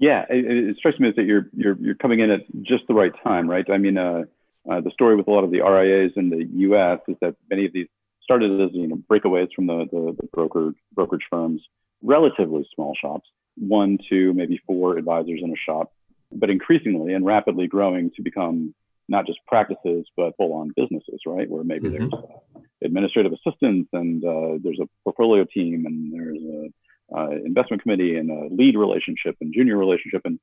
Yeah, 0.02 0.26
it, 0.32 0.46
it, 0.46 0.78
strikes 0.78 1.00
me 1.00 1.12
that 1.16 1.26
you're 1.26 1.48
you're 1.54 1.78
you're 1.80 1.96
coming 1.96 2.22
in 2.22 2.32
at 2.32 2.42
just 2.64 2.88
the 2.88 2.94
right 2.96 3.12
time, 3.24 3.48
right? 3.48 3.66
I 3.70 3.78
mean, 3.78 4.00
uh, 4.00 4.24
uh, 4.70 4.82
the 4.82 4.90
story 4.90 5.16
with 5.16 5.28
a 5.28 5.32
lot 5.32 5.44
of 5.44 5.52
the 5.52 5.62
RIAs 5.62 6.14
in 6.16 6.32
the 6.32 6.44
U.S. 6.66 7.00
is 7.08 7.18
that 7.22 7.36
many 7.52 7.68
of 7.68 7.72
these 7.72 7.86
started 8.24 8.60
as 8.62 8.72
you 8.74 8.88
know 8.88 8.96
breakaways 9.08 9.50
from 9.56 9.68
the 9.68 9.88
the, 9.92 10.18
the 10.20 10.28
broker 10.34 10.74
brokerage 10.96 11.28
firms, 11.30 11.62
relatively 12.02 12.68
small 12.74 12.96
shops, 13.00 13.30
one, 13.58 14.00
two, 14.10 14.34
maybe 14.34 14.60
four 14.66 14.98
advisors 14.98 15.42
in 15.44 15.52
a 15.52 15.56
shop, 15.56 15.94
but 16.32 16.50
increasingly 16.50 17.14
and 17.14 17.24
rapidly 17.24 17.68
growing 17.68 18.10
to 18.16 18.24
become 18.24 18.74
not 19.08 19.28
just 19.28 19.38
practices 19.48 20.08
but 20.18 20.36
full-on 20.36 20.72
businesses, 20.76 21.22
right? 21.28 21.48
Where 21.48 21.64
maybe 21.64 21.90
mm-hmm. 21.90 22.10
there's 22.10 22.64
administrative 22.84 23.34
assistants 23.34 23.90
and 23.94 24.26
uh, 24.26 24.58
there's 24.64 24.80
a 24.82 24.90
portfolio 25.04 25.46
team 25.46 25.86
and 25.86 26.12
there's 26.12 26.42
a 26.42 26.70
uh, 27.16 27.32
investment 27.46 27.82
committee 27.82 28.16
and 28.16 28.30
a 28.30 28.54
lead 28.54 28.76
relationship 28.78 29.36
and 29.42 29.54
junior 29.54 29.78
relationship 29.78 30.22
and 30.26 30.40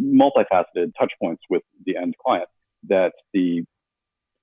multifaceted 0.00 0.92
touch 0.98 1.12
points 1.20 1.42
with 1.48 1.62
the 1.84 1.96
end 1.96 2.14
client 2.24 2.48
that 2.88 3.12
the 3.32 3.64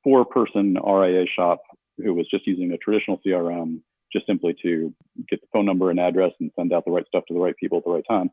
four 0.04 0.26
person 0.26 0.78
RIA 0.86 1.26
shop 1.36 1.62
who 1.98 2.14
was 2.14 2.28
just 2.30 2.48
using 2.48 2.72
a 2.72 2.78
traditional 2.78 3.20
CRM 3.26 3.80
just 4.12 4.26
simply 4.28 4.56
to 4.62 4.94
get 5.30 5.42
the 5.42 5.48
phone 5.52 5.66
number 5.66 5.90
and 5.90 6.00
address 6.00 6.32
and 6.40 6.52
send 6.58 6.72
out 6.74 6.86
the 6.86 6.92
right 6.92 7.08
stuff 7.08 7.24
to 7.28 7.34
the 7.34 7.40
right 7.40 7.56
people 7.58 7.80
at 7.80 7.84
the 7.84 7.92
right 7.92 8.06
time 8.10 8.30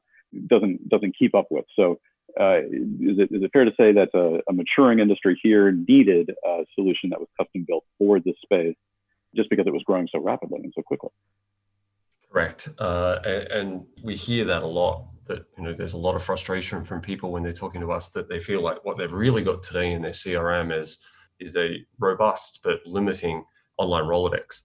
doesn't 0.47 0.89
doesn't 0.89 1.17
keep 1.19 1.35
up 1.35 1.47
with. 1.51 1.65
So 1.75 1.99
uh, 2.39 2.59
is, 2.59 3.19
it, 3.19 3.29
is 3.33 3.43
it 3.43 3.51
fair 3.53 3.65
to 3.65 3.73
say 3.73 3.93
that 3.93 4.11
a, 4.15 4.41
a 4.49 4.53
maturing 4.53 5.01
industry 5.01 5.39
here 5.43 5.73
needed 5.73 6.31
a 6.45 6.65
solution 6.75 7.11
that 7.11 7.19
was 7.19 7.29
custom 7.41 7.65
built 7.67 7.85
for 7.99 8.21
this 8.21 8.37
space 8.43 8.77
just 9.35 9.51
because 9.51 9.67
it 9.67 9.73
was 9.73 9.83
growing 9.85 10.09
so 10.13 10.21
rapidly 10.21 10.61
and 10.63 10.73
so 10.77 10.83
quickly? 10.83 11.11
Correct, 12.31 12.69
uh, 12.79 13.19
and, 13.25 13.49
and, 13.49 13.87
we 14.05 14.15
hear 14.15 14.45
that 14.45 14.63
a 14.63 14.67
lot. 14.67 15.07
That 15.27 15.47
you 15.59 15.65
know, 15.65 15.75
there's 15.75 15.95
a 15.95 15.99
lot 15.99 16.15
of 16.15 16.23
frustration 16.23 16.85
from 16.85 17.01
people 17.01 17.33
when 17.33 17.43
they're 17.43 17.53
talking 17.53 17.81
to 17.81 17.91
us 17.91 18.09
that 18.11 18.29
they 18.29 18.39
feel 18.39 18.63
like 18.63 18.85
what 18.85 18.99
they've 18.99 19.13
really 19.13 19.43
got 19.43 19.65
today 19.65 19.93
in 19.93 20.03
their 20.03 20.13
CRM 20.13 20.77
is 20.79 20.99
is 21.41 21.57
a 21.57 21.85
robust 21.99 22.61
but 22.63 22.79
limiting 22.87 23.45
online 23.79 24.05
Rolodex, 24.05 24.63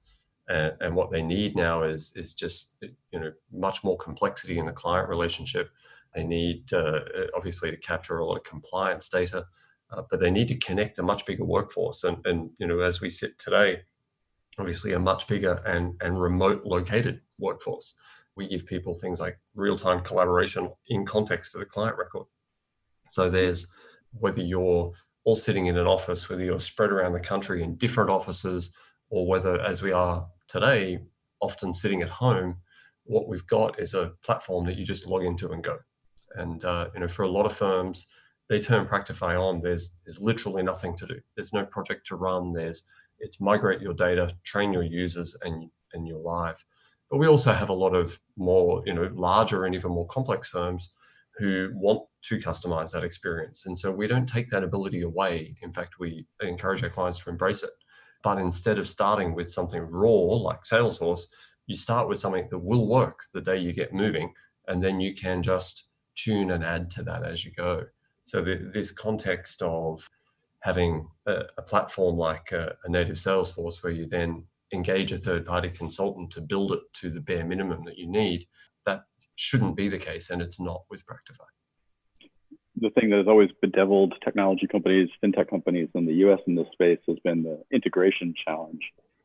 and, 0.47 0.73
and 0.79 0.95
what 0.95 1.11
they 1.11 1.23
need 1.23 1.55
now 1.55 1.81
is 1.81 2.13
is 2.15 2.35
just 2.35 2.75
you 3.11 3.19
know 3.19 3.31
much 3.51 3.83
more 3.83 3.97
complexity 3.97 4.59
in 4.59 4.67
the 4.67 4.71
client 4.71 5.09
relationship. 5.09 5.71
They 6.13 6.23
need 6.23 6.71
uh, 6.71 6.99
obviously 7.35 7.71
to 7.71 7.77
capture 7.77 8.19
a 8.19 8.25
lot 8.25 8.37
of 8.37 8.43
compliance 8.43 9.09
data, 9.09 9.45
uh, 9.91 10.03
but 10.11 10.19
they 10.19 10.31
need 10.31 10.47
to 10.49 10.57
connect 10.57 10.99
a 10.99 11.03
much 11.03 11.25
bigger 11.25 11.45
workforce. 11.45 12.03
And 12.03 12.23
and 12.27 12.51
you 12.59 12.67
know, 12.67 12.81
as 12.81 13.01
we 13.01 13.09
sit 13.09 13.39
today, 13.39 13.81
obviously 14.59 14.93
a 14.93 14.99
much 14.99 15.27
bigger 15.27 15.61
and, 15.65 15.95
and 16.01 16.21
remote 16.21 16.63
located 16.65 17.21
workforce. 17.39 17.95
We 18.35 18.47
give 18.47 18.65
people 18.65 18.93
things 18.93 19.19
like 19.19 19.39
real 19.55 19.77
time 19.77 20.03
collaboration 20.03 20.69
in 20.89 21.05
context 21.05 21.53
to 21.53 21.57
the 21.57 21.65
client 21.65 21.97
record. 21.97 22.27
So 23.07 23.29
there's 23.29 23.67
whether 24.19 24.41
you're 24.41 24.91
all 25.23 25.35
sitting 25.35 25.67
in 25.67 25.77
an 25.77 25.87
office, 25.87 26.29
whether 26.29 26.43
you're 26.43 26.59
spread 26.59 26.91
around 26.91 27.13
the 27.13 27.19
country 27.19 27.63
in 27.63 27.75
different 27.75 28.09
offices, 28.09 28.73
or 29.09 29.27
whether, 29.27 29.59
as 29.61 29.81
we 29.81 29.91
are 29.91 30.27
today, 30.47 30.99
often 31.41 31.73
sitting 31.73 32.01
at 32.01 32.09
home, 32.09 32.57
what 33.03 33.27
we've 33.27 33.45
got 33.47 33.79
is 33.79 33.93
a 33.93 34.11
platform 34.23 34.65
that 34.65 34.77
you 34.77 34.85
just 34.85 35.05
log 35.05 35.23
into 35.23 35.51
and 35.51 35.63
go. 35.63 35.77
And 36.35 36.63
uh, 36.65 36.87
you 36.93 36.99
know, 36.99 37.07
for 37.07 37.23
a 37.23 37.29
lot 37.29 37.45
of 37.45 37.55
firms, 37.55 38.07
they 38.49 38.59
turn 38.59 38.85
Practifi 38.85 39.39
on. 39.39 39.61
There's 39.61 39.97
there's 40.05 40.19
literally 40.19 40.63
nothing 40.63 40.97
to 40.97 41.07
do. 41.07 41.19
There's 41.35 41.53
no 41.53 41.65
project 41.65 42.07
to 42.07 42.15
run. 42.15 42.53
There's 42.53 42.83
it's 43.19 43.39
migrate 43.39 43.81
your 43.81 43.93
data, 43.93 44.31
train 44.43 44.73
your 44.73 44.83
users, 44.83 45.35
and 45.43 45.69
and 45.93 46.07
you're 46.07 46.19
live. 46.19 46.63
But 47.09 47.17
we 47.17 47.27
also 47.27 47.53
have 47.53 47.69
a 47.69 47.73
lot 47.73 47.95
of 47.95 48.19
more, 48.35 48.81
you 48.85 48.93
know, 48.93 49.09
larger 49.13 49.65
and 49.65 49.75
even 49.75 49.91
more 49.91 50.07
complex 50.07 50.49
firms 50.49 50.91
who 51.37 51.71
want 51.73 52.03
to 52.23 52.37
customize 52.37 52.91
that 52.91 53.03
experience. 53.03 53.65
And 53.65 53.77
so 53.77 53.91
we 53.91 54.07
don't 54.07 54.27
take 54.27 54.49
that 54.49 54.63
ability 54.63 55.01
away. 55.01 55.55
In 55.61 55.71
fact, 55.71 55.99
we 55.99 56.25
encourage 56.41 56.83
our 56.83 56.89
clients 56.89 57.19
to 57.19 57.29
embrace 57.29 57.61
it. 57.61 57.71
But 58.23 58.39
instead 58.39 58.79
of 58.79 58.87
starting 58.87 59.35
with 59.35 59.51
something 59.51 59.81
raw 59.81 60.09
like 60.09 60.63
Salesforce, 60.63 61.27
you 61.67 61.75
start 61.75 62.07
with 62.07 62.19
something 62.19 62.47
that 62.49 62.57
will 62.57 62.87
work 62.87 63.19
the 63.33 63.41
day 63.41 63.57
you 63.57 63.73
get 63.73 63.93
moving, 63.93 64.33
and 64.67 64.83
then 64.83 64.99
you 64.99 65.13
can 65.13 65.43
just 65.43 65.89
tune 66.15 66.51
and 66.51 66.63
add 66.63 66.89
to 66.91 67.03
that 67.03 67.23
as 67.23 67.45
you 67.45 67.51
go. 67.51 67.83
So 68.23 68.41
the, 68.41 68.71
this 68.73 68.91
context 68.91 69.61
of 69.61 70.07
having 70.61 71.07
a, 71.27 71.43
a 71.57 71.61
platform 71.61 72.17
like 72.17 72.51
a, 72.51 72.75
a, 72.83 72.89
native 72.89 73.17
Salesforce, 73.17 73.83
where 73.83 73.93
you 73.93 74.07
then 74.07 74.43
engage 74.73 75.11
a 75.11 75.17
third-party 75.17 75.69
consultant 75.69 76.31
to 76.31 76.41
build 76.41 76.71
it 76.71 76.81
to 76.93 77.09
the 77.09 77.19
bare 77.19 77.45
minimum 77.45 77.83
that 77.85 77.97
you 77.97 78.07
need, 78.07 78.47
that 78.85 79.03
shouldn't 79.35 79.75
be 79.75 79.89
the 79.89 79.97
case, 79.97 80.29
and 80.29 80.41
it's 80.41 80.59
not 80.59 80.83
with 80.89 81.05
Practifi. 81.05 81.45
The 82.77 82.89
thing 82.89 83.09
that 83.11 83.17
has 83.17 83.27
always 83.27 83.49
bedeviled 83.61 84.15
technology 84.23 84.67
companies, 84.67 85.09
fintech 85.23 85.49
companies 85.49 85.89
in 85.95 86.05
the 86.05 86.13
U.S. 86.15 86.39
in 86.45 86.55
this 86.55 86.67
space 86.73 86.99
has 87.07 87.17
been 87.23 87.43
the 87.43 87.61
integration 87.71 88.33
challenge. 88.45 88.81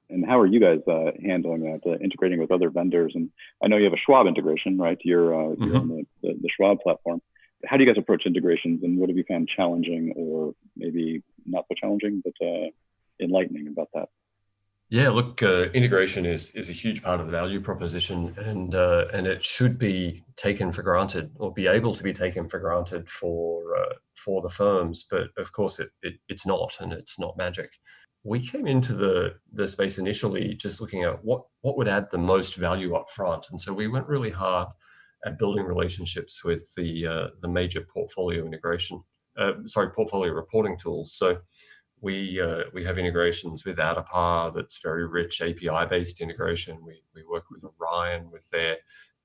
And 0.09 0.25
how 0.27 0.39
are 0.39 0.47
you 0.47 0.61
guys 0.61 0.81
uh, 0.89 1.13
handling 1.25 1.73
that, 1.73 1.81
uh, 1.87 1.97
integrating 1.99 2.41
with 2.41 2.51
other 2.51 2.71
vendors? 2.71 3.13
And 3.15 3.31
I 3.63 3.69
know 3.69 3.77
you 3.77 3.85
have 3.85 3.93
a 3.93 4.05
Schwab 4.05 4.27
integration, 4.27 4.79
right? 4.79 4.99
You're, 5.05 5.35
uh, 5.35 5.49
mm-hmm. 5.55 5.65
you're 5.65 5.77
on 5.77 5.89
the, 5.89 6.07
the, 6.23 6.35
the 6.35 6.49
Schwab 6.57 6.81
platform 6.81 7.21
how 7.67 7.77
do 7.77 7.85
you 7.85 7.93
guys 7.93 8.01
approach 8.01 8.23
integrations 8.27 8.83
and 8.83 8.99
what 8.99 9.09
have 9.09 9.17
you 9.17 9.25
found 9.29 9.49
challenging 9.55 10.13
or 10.17 10.55
maybe 10.77 11.23
not 11.47 11.65
so 11.69 11.75
challenging 11.79 12.23
but 12.25 12.47
uh, 12.47 12.69
enlightening 13.21 13.69
about 13.69 13.89
that 13.95 14.09
yeah 14.91 15.09
look 15.09 15.43
uh, 15.43 15.65
integration 15.71 16.27
is 16.27 16.51
is 16.53 16.69
a 16.69 16.73
huge 16.73 17.03
part 17.03 17.21
of 17.21 17.27
the 17.27 17.33
value 17.33 17.61
proposition 17.61 18.35
and 18.39 18.75
uh, 18.75 19.07
and 19.15 19.27
it 19.27 19.43
should 19.43 19.79
be 19.79 20.23
taken 20.37 20.71
for 20.71 20.83
granted 20.83 21.31
or 21.37 21.53
be 21.53 21.67
able 21.67 21.95
to 21.95 22.03
be 22.03 22.13
taken 22.13 22.49
for 22.49 22.59
granted 22.59 23.09
for 23.09 23.77
uh, 23.79 23.95
for 24.17 24.43
the 24.43 24.51
firms 24.51 25.07
but 25.11 25.29
of 25.39 25.53
course 25.53 25.79
it, 25.79 25.91
it 26.03 26.15
it's 26.29 26.47
not 26.47 26.77
and 26.81 26.93
it's 26.93 27.19
not 27.19 27.37
magic 27.39 27.71
we 28.23 28.39
came 28.39 28.67
into 28.67 28.93
the 28.93 29.35
the 29.55 29.67
space 29.67 29.97
initially 29.99 30.55
just 30.55 30.81
looking 30.81 31.05
at 31.05 31.25
what 31.25 31.43
what 31.63 31.77
would 31.79 31.89
add 31.89 32.07
the 32.11 32.19
most 32.19 32.57
value 32.57 32.95
up 32.95 33.09
front 33.11 33.47
and 33.51 33.61
so 33.61 33.73
we 33.73 33.89
went 33.89 34.07
really 34.07 34.31
hard 34.31 34.69
at 35.25 35.39
building 35.39 35.65
relationships 35.65 36.45
with 36.45 36.73
the 36.77 37.07
uh, 37.07 37.27
the 37.43 37.49
major 37.49 37.83
portfolio 37.93 38.45
integration, 38.45 39.03
uh, 39.39 39.53
sorry, 39.67 39.91
portfolio 39.91 40.33
reporting 40.33 40.79
tools. 40.79 41.15
So 41.15 41.39
we 42.01 42.41
uh, 42.41 42.65
we 42.73 42.85
have 42.85 42.99
integrations 42.99 43.65
with 43.65 43.77
Addepar 43.77 44.55
that's 44.55 44.79
very 44.79 45.07
rich 45.07 45.41
API 45.43 45.87
based 45.89 46.21
integration. 46.21 46.79
We 46.85 47.03
we 47.15 47.25
work 47.31 47.45
with 47.51 47.63
Orion 47.65 48.31
with 48.31 48.49
their 48.51 48.79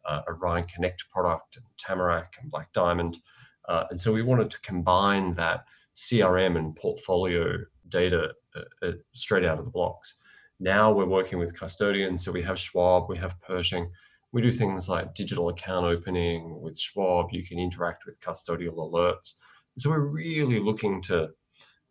uh, 0.06 0.22
Orion 0.28 0.66
Connect 0.66 1.10
product 1.10 1.58
and 1.58 1.66
Tamarac 1.78 2.38
and 2.42 2.52
Black 2.52 2.72
Diamond, 2.74 3.20
uh, 3.68 3.86
and 3.90 4.00
so 4.00 4.12
we 4.12 4.22
wanted 4.22 4.52
to 4.52 4.62
combine 4.62 5.34
that 5.36 5.66
CRM 5.96 6.58
and 6.58 6.76
portfolio 6.76 7.58
data 7.90 8.34
uh, 8.56 8.92
straight 9.14 9.46
out 9.46 9.60
of 9.60 9.66
the 9.66 9.72
blocks. 9.72 10.16
Now 10.60 10.92
we're 10.92 11.06
working 11.06 11.40
with 11.40 11.58
custodians, 11.58 12.24
so 12.24 12.32
we 12.32 12.42
have 12.44 12.60
Schwab, 12.60 13.10
we 13.10 13.18
have 13.18 13.40
Pershing 13.42 13.90
we 14.36 14.42
do 14.42 14.52
things 14.52 14.90
like 14.90 15.16
digital 15.16 15.48
account 15.48 15.86
opening 15.86 16.60
with 16.60 16.78
Schwab. 16.78 17.28
You 17.32 17.42
can 17.42 17.58
interact 17.58 18.06
with 18.06 18.20
custodial 18.20 18.76
alerts. 18.76 19.36
So 19.78 19.90
we're 19.90 20.12
really 20.12 20.60
looking 20.60 21.02
to 21.04 21.30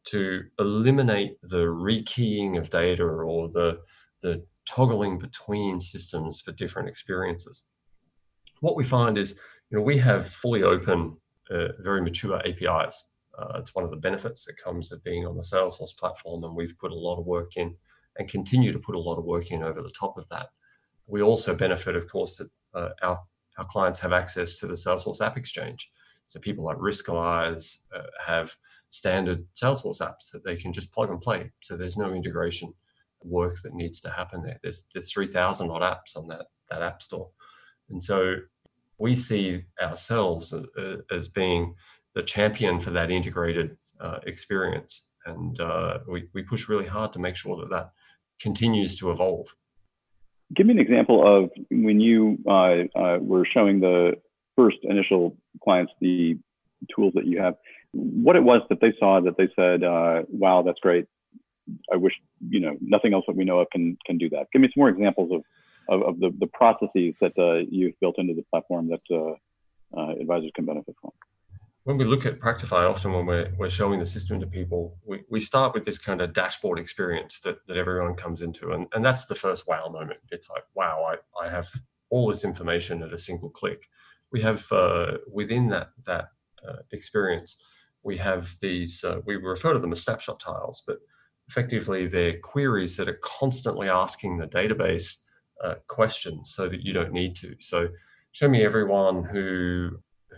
to 0.07 0.43
eliminate 0.59 1.37
the 1.43 1.65
rekeying 1.65 2.59
of 2.59 2.71
data 2.71 3.05
or 3.05 3.49
the 3.49 3.81
the 4.23 4.45
toggling 4.67 5.19
between 5.19 5.81
systems 5.81 6.41
for 6.41 6.53
different 6.53 6.89
experiences. 6.89 7.65
What 8.61 8.77
we 8.77 8.85
find 8.85 9.19
is, 9.19 9.39
you 9.71 9.77
know, 9.77 9.85
we 9.85 9.99
have 9.99 10.29
fully 10.29 10.63
open, 10.63 11.19
uh, 11.51 11.69
very 11.81 12.01
mature 12.01 12.41
APIs. 12.47 13.05
Uh, 13.39 13.59
it's 13.59 13.75
one 13.75 13.85
of 13.85 13.91
the 13.91 13.99
benefits 13.99 14.45
that 14.45 14.57
comes 14.57 14.91
of 14.91 15.05
being 15.05 15.27
on 15.27 15.37
the 15.37 15.43
Salesforce 15.43 15.95
platform, 15.99 16.45
and 16.45 16.57
we've 16.57 16.79
put 16.79 16.93
a 16.93 16.95
lot 16.95 17.19
of 17.19 17.27
work 17.27 17.57
in 17.57 17.75
and 18.17 18.29
continue 18.29 18.73
to 18.73 18.79
put 18.79 18.95
a 18.95 18.99
lot 18.99 19.19
of 19.19 19.25
work 19.25 19.51
in 19.51 19.63
over 19.63 19.83
the 19.83 19.91
top 19.91 20.17
of 20.17 20.27
that 20.31 20.49
we 21.07 21.23
also 21.23 21.55
benefit, 21.55 21.97
of 21.97 22.09
course, 22.09 22.37
that 22.37 22.49
uh, 22.75 22.91
our, 23.03 23.21
our 23.59 23.65
clients 23.67 23.99
have 24.01 24.13
access 24.13 24.59
to 24.59 24.67
the 24.67 24.75
Salesforce 24.75 25.21
App 25.21 25.37
Exchange. 25.37 25.91
So 26.27 26.41
people 26.41 26.65
like 26.65 26.79
Riskalyze 26.79 27.79
uh, 27.95 28.03
have 28.25 28.55
standard 28.95 29.45
Salesforce 29.55 30.01
apps 30.01 30.31
that 30.33 30.45
they 30.45 30.57
can 30.57 30.73
just 30.73 30.93
plug 30.93 31.11
and 31.11 31.21
play. 31.21 31.51
So 31.61 31.77
there's 31.77 31.97
no 31.97 32.15
integration 32.15 32.73
work 33.23 33.57
that 33.63 33.75
needs 33.75 34.01
to 34.03 34.11
happen 34.11 34.43
there. 34.43 34.59
There's 34.63 34.87
there's 34.95 35.13
3,000 35.13 35.71
odd 35.71 35.83
apps 35.83 36.17
on 36.17 36.29
that 36.29 36.47
that 36.71 36.83
app 36.83 37.03
store, 37.03 37.29
and 37.91 38.03
so 38.03 38.37
we 38.99 39.15
see 39.15 39.65
ourselves 39.83 40.53
uh, 40.53 40.63
uh 40.79 40.97
as 41.11 41.29
being 41.29 41.75
the 42.15 42.23
champion 42.23 42.79
for 42.79 42.91
that 42.91 43.11
integrated 43.11 43.77
uh, 44.01 44.19
experience, 44.27 45.09
and 45.27 45.61
uh, 45.61 45.99
we 46.09 46.29
we 46.33 46.43
push 46.43 46.69
really 46.69 46.87
hard 46.87 47.13
to 47.13 47.19
make 47.19 47.37
sure 47.37 47.57
that 47.57 47.71
that 47.71 47.91
continues 48.41 48.99
to 48.99 49.11
evolve 49.11 49.55
give 50.55 50.67
me 50.67 50.75
an 50.75 50.79
example 50.79 51.21
of 51.27 51.51
when 51.71 52.01
you 52.01 52.39
uh, 52.47 52.83
uh, 52.99 53.19
were 53.21 53.47
showing 53.51 53.81
the 53.81 54.13
first 54.57 54.77
initial 54.83 55.37
clients 55.63 55.93
the 56.01 56.39
tools 56.95 57.13
that 57.15 57.27
you 57.27 57.41
have, 57.41 57.55
what 57.95 58.37
it 58.37 58.43
was 58.43 58.63
that 58.69 58.81
they 58.81 58.93
saw 58.99 59.21
that 59.21 59.37
they 59.37 59.49
said, 59.57 59.83
uh, 59.83 60.23
"Wow, 60.29 60.63
that's 60.63 60.81
great. 60.81 61.07
I 61.93 61.97
wish 61.97 62.15
you 62.49 62.61
know 62.61 62.77
nothing 62.81 63.15
else 63.15 63.25
that 63.27 63.37
we 63.37 63.45
know 63.45 63.61
of 63.61 63.69
can 63.71 63.97
can 64.07 64.19
do 64.19 64.29
that." 64.31 64.49
Give 64.53 64.63
me 64.63 64.69
some 64.69 64.81
more 64.81 64.89
examples 64.89 65.31
of 65.33 65.43
of, 65.89 66.09
of 66.09 66.21
the 66.21 66.31
the 66.39 66.47
processes 66.49 67.15
that 67.21 67.33
uh, 67.39 67.67
you've 67.71 67.99
built 68.01 68.19
into 68.19 68.35
the 68.35 68.45
platform 68.51 68.89
that 68.89 69.03
uh, 69.11 70.01
uh, 70.01 70.13
advisors 70.21 70.51
can 70.55 70.65
benefit 70.65 70.95
from 71.01 71.13
when 71.85 71.99
we 71.99 72.05
look 72.05 72.25
at 72.25 72.41
Practifi, 72.41 72.91
often 72.91 73.13
when 73.13 73.27
we're, 73.27 73.53
we're 73.59 73.69
showing 73.69 74.01
the 74.01 74.07
system 74.07 74.41
to 74.41 74.47
people, 74.47 74.97
we, 75.05 75.23
we 75.29 75.39
start 75.39 75.75
with 75.75 75.85
this 75.85 75.99
kind 75.99 76.23
of 76.23 76.33
dashboard 76.33 76.79
experience 76.79 77.41
that, 77.41 77.59
that 77.67 77.77
everyone 77.77 78.15
comes 78.15 78.41
into. 78.41 78.73
And, 78.73 78.87
and 78.95 79.05
that's 79.05 79.27
the 79.27 79.35
first 79.35 79.69
wow 79.69 79.89
moment. 79.89 80.21
It's 80.31 80.49
like, 80.49 80.65
wow, 80.75 81.05
I, 81.07 81.45
I 81.47 81.51
have 81.51 81.71
all 82.09 82.29
this 82.29 82.43
information 82.43 83.03
at 83.03 83.13
a 83.13 83.19
single 83.19 83.51
click. 83.51 83.87
We 84.33 84.41
have 84.41 84.71
uh, 84.73 85.19
within 85.31 85.69
that, 85.69 85.91
that 86.07 86.29
uh, 86.67 86.77
experience, 86.91 87.63
we 88.05 88.17
have 88.19 88.55
these, 88.61 89.03
uh, 89.03 89.21
we 89.25 89.37
refer 89.37 89.73
to 89.73 89.79
them 89.79 89.93
as 89.93 90.03
snapshot 90.03 90.41
tiles, 90.41 90.83
but 90.87 90.99
effectively 91.49 92.07
they're 92.07 92.39
queries 92.41 92.97
that 92.97 93.09
are 93.09 93.19
constantly 93.23 93.89
asking 93.89 94.39
the 94.39 94.49
database 94.49 95.17
uh, 95.63 95.75
questions 95.89 96.53
so 96.55 96.69
that 96.69 96.83
you 96.83 96.93
don't 96.93 97.13
need 97.13 97.37
to. 97.37 97.55
So 97.61 97.89
show 98.33 98.49
me 98.49 98.65
everyone 98.65 99.25
who 99.25 99.91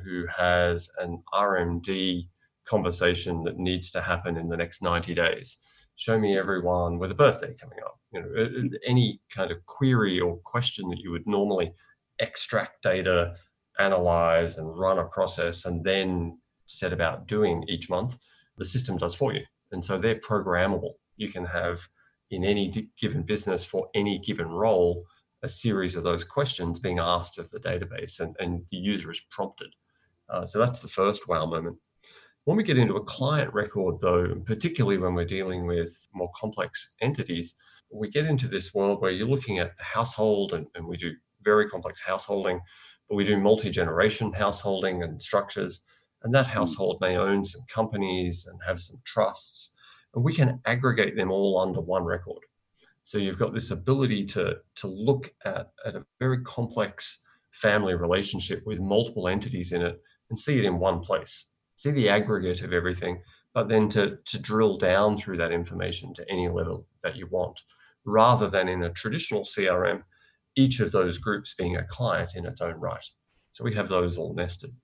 who 0.04 0.26
has 0.26 0.90
an 0.98 1.22
RMD 1.32 2.28
conversation 2.66 3.42
that 3.44 3.58
needs 3.58 3.90
to 3.92 4.02
happen 4.02 4.36
in 4.36 4.48
the 4.48 4.56
next 4.56 4.82
90 4.82 5.14
days. 5.14 5.56
Show 5.94 6.18
me 6.18 6.36
everyone 6.36 6.98
with 6.98 7.10
a 7.10 7.14
birthday 7.14 7.54
coming 7.58 7.78
up. 7.84 7.98
You 8.12 8.20
know, 8.20 8.68
any 8.86 9.20
kind 9.34 9.50
of 9.50 9.64
query 9.64 10.20
or 10.20 10.36
question 10.44 10.90
that 10.90 10.98
you 10.98 11.10
would 11.10 11.26
normally 11.26 11.72
extract 12.18 12.82
data, 12.82 13.34
analyze, 13.78 14.58
and 14.58 14.78
run 14.78 14.98
a 14.98 15.04
process, 15.04 15.64
and 15.64 15.82
then 15.82 16.38
set 16.66 16.92
about 16.92 17.26
doing 17.26 17.64
each 17.68 17.88
month, 17.88 18.18
the 18.56 18.64
system 18.64 18.96
does 18.96 19.14
for 19.14 19.32
you. 19.32 19.42
And 19.72 19.84
so 19.84 19.98
they're 19.98 20.16
programmable. 20.16 20.94
You 21.16 21.28
can 21.28 21.44
have 21.44 21.88
in 22.30 22.44
any 22.44 22.90
given 23.00 23.22
business 23.22 23.64
for 23.64 23.88
any 23.94 24.18
given 24.18 24.48
role 24.48 25.04
a 25.42 25.48
series 25.48 25.94
of 25.94 26.02
those 26.02 26.24
questions 26.24 26.78
being 26.78 26.98
asked 26.98 27.38
of 27.38 27.50
the 27.50 27.60
database, 27.60 28.20
and, 28.20 28.34
and 28.38 28.64
the 28.70 28.76
user 28.76 29.10
is 29.10 29.20
prompted. 29.30 29.68
Uh, 30.28 30.44
so 30.46 30.58
that's 30.58 30.80
the 30.80 30.88
first 30.88 31.28
wow 31.28 31.46
moment. 31.46 31.76
When 32.44 32.56
we 32.56 32.62
get 32.62 32.78
into 32.78 32.96
a 32.96 33.04
client 33.04 33.52
record, 33.52 34.00
though, 34.00 34.34
particularly 34.44 34.98
when 34.98 35.14
we're 35.14 35.24
dealing 35.24 35.66
with 35.66 36.08
more 36.14 36.30
complex 36.34 36.94
entities, 37.00 37.56
we 37.92 38.08
get 38.08 38.24
into 38.24 38.48
this 38.48 38.74
world 38.74 39.00
where 39.00 39.10
you're 39.10 39.28
looking 39.28 39.58
at 39.58 39.76
the 39.76 39.84
household, 39.84 40.52
and, 40.52 40.66
and 40.74 40.86
we 40.86 40.96
do 40.96 41.12
very 41.42 41.68
complex 41.68 42.02
householding, 42.02 42.60
but 43.08 43.16
we 43.16 43.24
do 43.24 43.38
multi 43.38 43.70
generation 43.70 44.32
householding 44.32 45.02
and 45.02 45.22
structures. 45.22 45.82
And 46.26 46.34
that 46.34 46.48
hmm. 46.48 46.54
household 46.54 46.98
may 47.00 47.16
own 47.16 47.44
some 47.44 47.62
companies 47.68 48.48
and 48.50 48.58
have 48.66 48.80
some 48.80 49.00
trusts, 49.04 49.76
and 50.12 50.24
we 50.24 50.34
can 50.34 50.60
aggregate 50.66 51.14
them 51.14 51.30
all 51.30 51.60
under 51.60 51.80
one 51.80 52.02
record. 52.04 52.40
So 53.04 53.18
you've 53.18 53.38
got 53.38 53.54
this 53.54 53.70
ability 53.70 54.26
to, 54.26 54.56
to 54.74 54.88
look 54.88 55.32
at, 55.44 55.70
at 55.86 55.94
a 55.94 56.04
very 56.18 56.42
complex 56.42 57.22
family 57.52 57.94
relationship 57.94 58.66
with 58.66 58.80
multiple 58.80 59.28
entities 59.28 59.70
in 59.70 59.82
it 59.82 60.02
and 60.28 60.36
see 60.36 60.58
it 60.58 60.64
in 60.64 60.80
one 60.80 60.98
place, 60.98 61.46
see 61.76 61.92
the 61.92 62.08
aggregate 62.08 62.62
of 62.62 62.72
everything, 62.72 63.22
but 63.54 63.68
then 63.68 63.88
to, 63.90 64.18
to 64.24 64.38
drill 64.40 64.76
down 64.78 65.16
through 65.16 65.36
that 65.36 65.52
information 65.52 66.12
to 66.14 66.28
any 66.28 66.48
level 66.48 66.88
that 67.04 67.14
you 67.14 67.28
want, 67.28 67.60
rather 68.04 68.50
than 68.50 68.68
in 68.68 68.82
a 68.82 68.90
traditional 68.90 69.44
CRM, 69.44 70.02
each 70.56 70.80
of 70.80 70.90
those 70.90 71.18
groups 71.18 71.54
being 71.56 71.76
a 71.76 71.84
client 71.84 72.32
in 72.34 72.44
its 72.44 72.60
own 72.60 72.74
right. 72.74 73.06
So 73.52 73.62
we 73.62 73.74
have 73.74 73.88
those 73.88 74.18
all 74.18 74.34
nested. 74.34 74.74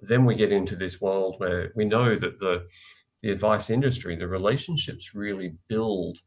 Then 0.00 0.24
we 0.24 0.34
get 0.34 0.52
into 0.52 0.76
this 0.76 1.00
world 1.00 1.36
where 1.38 1.72
we 1.74 1.84
know 1.84 2.16
that 2.16 2.38
the, 2.38 2.66
the 3.22 3.30
advice 3.30 3.70
industry, 3.70 4.16
the 4.16 4.28
relationships 4.28 5.14
really 5.14 5.54
build 5.68 6.18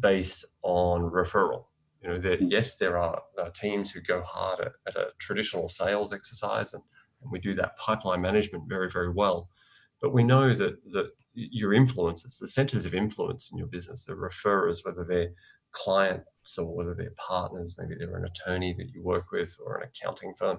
based 0.00 0.44
on 0.62 1.02
referral. 1.02 1.66
You 2.02 2.08
know, 2.08 2.18
that 2.18 2.42
yes, 2.42 2.76
there 2.76 2.98
are, 2.98 3.22
teams 3.54 3.90
who 3.90 4.00
go 4.00 4.22
hard 4.22 4.60
at, 4.60 4.72
at 4.86 4.96
a 4.96 5.08
traditional 5.18 5.68
sales 5.68 6.12
exercise 6.12 6.72
and 6.72 6.82
and 7.22 7.30
we 7.30 7.38
do 7.38 7.54
that 7.54 7.76
pipeline 7.76 8.20
management 8.20 8.68
very, 8.68 8.90
very 8.90 9.10
well. 9.10 9.48
But 10.00 10.12
we 10.12 10.24
know 10.24 10.54
that 10.54 10.76
that 10.92 11.10
your 11.34 11.72
influences, 11.72 12.38
the 12.38 12.48
centers 12.48 12.84
of 12.84 12.94
influence 12.94 13.50
in 13.50 13.58
your 13.58 13.68
business, 13.68 14.04
the 14.04 14.12
referrers, 14.12 14.84
whether 14.84 15.04
they're 15.04 15.32
clients 15.70 16.58
or 16.58 16.74
whether 16.74 16.94
they're 16.94 17.14
partners, 17.16 17.76
maybe 17.78 17.94
they're 17.98 18.16
an 18.16 18.26
attorney 18.26 18.74
that 18.76 18.90
you 18.92 19.02
work 19.02 19.30
with 19.32 19.56
or 19.64 19.78
an 19.78 19.88
accounting 19.88 20.34
firm, 20.34 20.58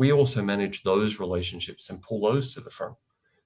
we 0.00 0.12
also 0.12 0.40
manage 0.40 0.82
those 0.82 1.20
relationships 1.20 1.90
and 1.90 2.00
pull 2.00 2.22
those 2.22 2.54
to 2.54 2.60
the 2.62 2.70
front. 2.70 2.96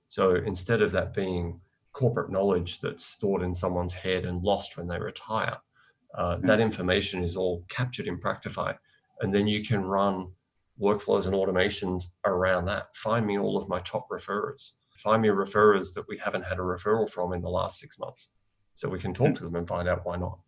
So 0.07 0.37
instead 0.37 0.83
of 0.83 0.93
that 0.93 1.12
being 1.12 1.61
corporate 1.93 2.31
knowledge 2.31 2.81
that's 2.81 3.05
stored 3.05 3.43
in 3.43 3.53
someone's 3.53 3.93
head 3.93 4.25
and 4.25 4.40
lost 4.40 4.77
when 4.77 4.87
they 4.87 5.01
retire, 5.01 5.57
uh, 6.17 6.37
that 6.43 6.61
information 6.61 7.25
is 7.25 7.37
all 7.37 7.64
captured 7.69 8.07
in 8.07 8.21
Practifi. 8.21 8.79
And 9.21 9.35
then 9.35 9.49
you 9.49 9.64
can 9.64 9.83
run 9.83 10.31
workflows 10.81 11.27
and 11.27 11.35
automations 11.35 12.05
around 12.25 12.67
that. 12.67 12.95
Find 12.95 13.27
me 13.27 13.37
all 13.37 13.57
of 13.57 13.69
my 13.69 13.81
top 13.81 14.09
referrers. 14.09 14.75
Find 14.95 15.23
me 15.23 15.31
referrers 15.31 15.93
that 15.95 16.07
we 16.07 16.19
haven't 16.19 16.45
had 16.45 16.59
a 16.59 16.62
referral 16.62 17.11
from 17.11 17.33
in 17.33 17.43
the 17.43 17.51
last 17.51 17.81
six 17.81 17.99
months. 17.99 18.31
So 18.75 18.88
we 18.88 19.01
can 19.01 19.12
talk 19.12 19.35
to 19.38 19.43
them 19.43 19.57
and 19.57 19.67
find 19.67 19.88
out 19.88 20.07
why 20.07 20.19
not. 20.19 20.38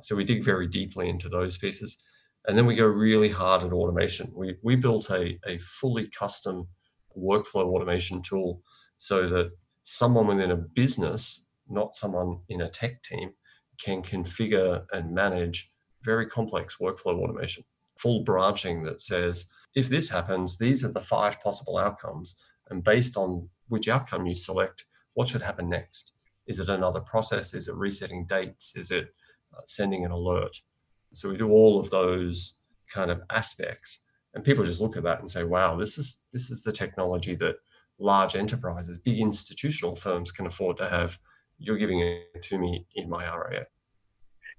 So 0.00 0.16
we 0.16 0.24
dig 0.24 0.42
very 0.42 0.68
deeply 0.68 1.10
into 1.10 1.28
those 1.28 1.58
pieces. 1.58 1.98
And 2.46 2.56
then 2.58 2.66
we 2.66 2.74
go 2.74 2.86
really 2.86 3.30
hard 3.30 3.62
at 3.62 3.72
automation. 3.72 4.30
We, 4.34 4.56
we 4.62 4.76
built 4.76 5.10
a, 5.10 5.38
a 5.46 5.58
fully 5.58 6.08
custom 6.08 6.68
workflow 7.16 7.66
automation 7.74 8.20
tool 8.20 8.60
so 8.98 9.26
that 9.28 9.52
someone 9.82 10.26
within 10.26 10.50
a 10.50 10.56
business, 10.56 11.46
not 11.68 11.94
someone 11.94 12.40
in 12.48 12.62
a 12.62 12.68
tech 12.68 13.02
team, 13.02 13.32
can 13.80 14.02
configure 14.02 14.84
and 14.92 15.12
manage 15.12 15.72
very 16.02 16.26
complex 16.26 16.76
workflow 16.80 17.22
automation. 17.22 17.64
Full 17.98 18.24
branching 18.24 18.82
that 18.84 19.00
says, 19.00 19.46
if 19.74 19.88
this 19.88 20.08
happens, 20.08 20.58
these 20.58 20.84
are 20.84 20.92
the 20.92 21.00
five 21.00 21.40
possible 21.40 21.78
outcomes. 21.78 22.36
And 22.70 22.84
based 22.84 23.16
on 23.16 23.48
which 23.68 23.88
outcome 23.88 24.26
you 24.26 24.34
select, 24.34 24.84
what 25.14 25.28
should 25.28 25.42
happen 25.42 25.68
next? 25.68 26.12
Is 26.46 26.60
it 26.60 26.68
another 26.68 27.00
process? 27.00 27.54
Is 27.54 27.68
it 27.68 27.74
resetting 27.74 28.26
dates? 28.26 28.76
Is 28.76 28.90
it 28.90 29.14
uh, 29.56 29.60
sending 29.64 30.04
an 30.04 30.10
alert? 30.10 30.56
So 31.14 31.28
we 31.28 31.36
do 31.36 31.50
all 31.50 31.80
of 31.80 31.90
those 31.90 32.60
kind 32.88 33.10
of 33.10 33.22
aspects, 33.30 34.00
and 34.34 34.44
people 34.44 34.64
just 34.64 34.80
look 34.80 34.96
at 34.96 35.02
that 35.04 35.20
and 35.20 35.30
say, 35.30 35.44
"Wow, 35.44 35.76
this 35.76 35.98
is 35.98 36.24
this 36.32 36.50
is 36.50 36.62
the 36.62 36.72
technology 36.72 37.34
that 37.36 37.56
large 37.98 38.36
enterprises, 38.36 38.98
big 38.98 39.18
institutional 39.18 39.96
firms 39.96 40.32
can 40.32 40.46
afford 40.46 40.76
to 40.78 40.88
have." 40.88 41.18
You're 41.58 41.78
giving 41.78 42.00
it 42.00 42.42
to 42.42 42.58
me 42.58 42.86
in 42.96 43.08
my 43.08 43.24
RIA. 43.24 43.66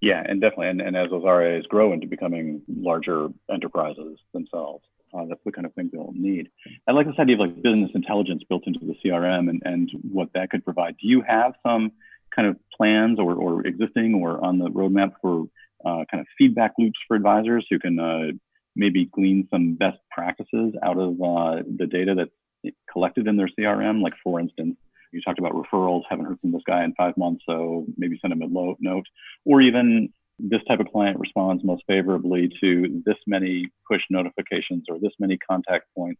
Yeah, 0.02 0.24
and 0.26 0.42
definitely, 0.42 0.70
and, 0.70 0.82
and 0.82 0.96
as 0.96 1.10
those 1.10 1.24
RIAs 1.24 1.66
grow 1.68 1.94
into 1.94 2.08
becoming 2.08 2.62
larger 2.68 3.30
enterprises 3.52 4.20
themselves, 4.34 4.84
uh, 5.14 5.26
that's 5.28 5.42
the 5.46 5.52
kind 5.52 5.66
of 5.66 5.74
thing 5.74 5.90
they'll 5.92 6.14
need. 6.14 6.50
I 6.88 6.92
like 6.92 7.08
this 7.08 7.16
idea 7.20 7.36
of 7.36 7.40
like 7.40 7.62
business 7.62 7.92
intelligence 7.96 8.44
built 8.48 8.68
into 8.68 8.80
the 8.82 8.96
CRM 9.04 9.50
and, 9.50 9.62
and 9.66 9.90
what 10.12 10.30
that 10.34 10.50
could 10.50 10.66
provide. 10.66 10.96
Do 11.02 11.08
you 11.08 11.22
have 11.28 11.54
some 11.66 11.92
kind 12.36 12.48
of 12.48 12.58
plans 12.76 13.20
or, 13.20 13.34
or 13.34 13.66
existing 13.66 14.16
or 14.16 14.44
on 14.44 14.58
the 14.58 14.70
roadmap 14.70 15.14
for 15.22 15.46
kind 15.86 16.22
of 16.22 16.28
feedback 16.38 16.74
loops 16.78 17.00
for 17.08 17.16
advisors 17.16 17.66
who 17.70 17.80
can 17.80 18.00
uh, 18.00 18.32
maybe 18.76 19.06
glean 19.06 19.48
some 19.52 19.76
best 19.76 19.98
practices 20.12 20.74
out 20.84 20.98
of 20.98 21.14
uh, 21.22 21.64
the 21.78 21.88
data 21.90 22.16
that's 22.16 22.76
collected 22.92 23.28
in 23.28 23.38
their 23.38 23.50
CRM? 23.58 24.02
Like, 24.02 24.14
for 24.24 24.40
instance, 24.40 24.76
you 25.12 25.22
talked 25.22 25.40
about 25.40 25.54
referrals, 25.54 26.04
haven't 26.10 26.26
heard 26.26 26.40
from 26.42 26.52
this 26.52 26.64
guy 26.68 26.84
in 26.84 26.94
five 26.96 27.16
months, 27.18 27.44
so 27.48 27.86
maybe 27.98 28.18
send 28.22 28.34
him 28.34 28.42
a 28.42 28.48
note, 28.48 29.06
or 29.46 29.62
even 29.62 30.10
this 30.38 30.62
type 30.68 30.80
of 30.80 30.88
client 30.88 31.18
responds 31.20 31.64
most 31.64 31.84
favorably 31.88 32.52
to 32.62 33.02
this 33.06 33.16
many 33.26 33.68
push 33.90 34.02
notifications 34.10 34.84
or 34.90 35.00
this 35.00 35.14
many 35.20 35.38
contact 35.38 35.86
points. 35.96 36.20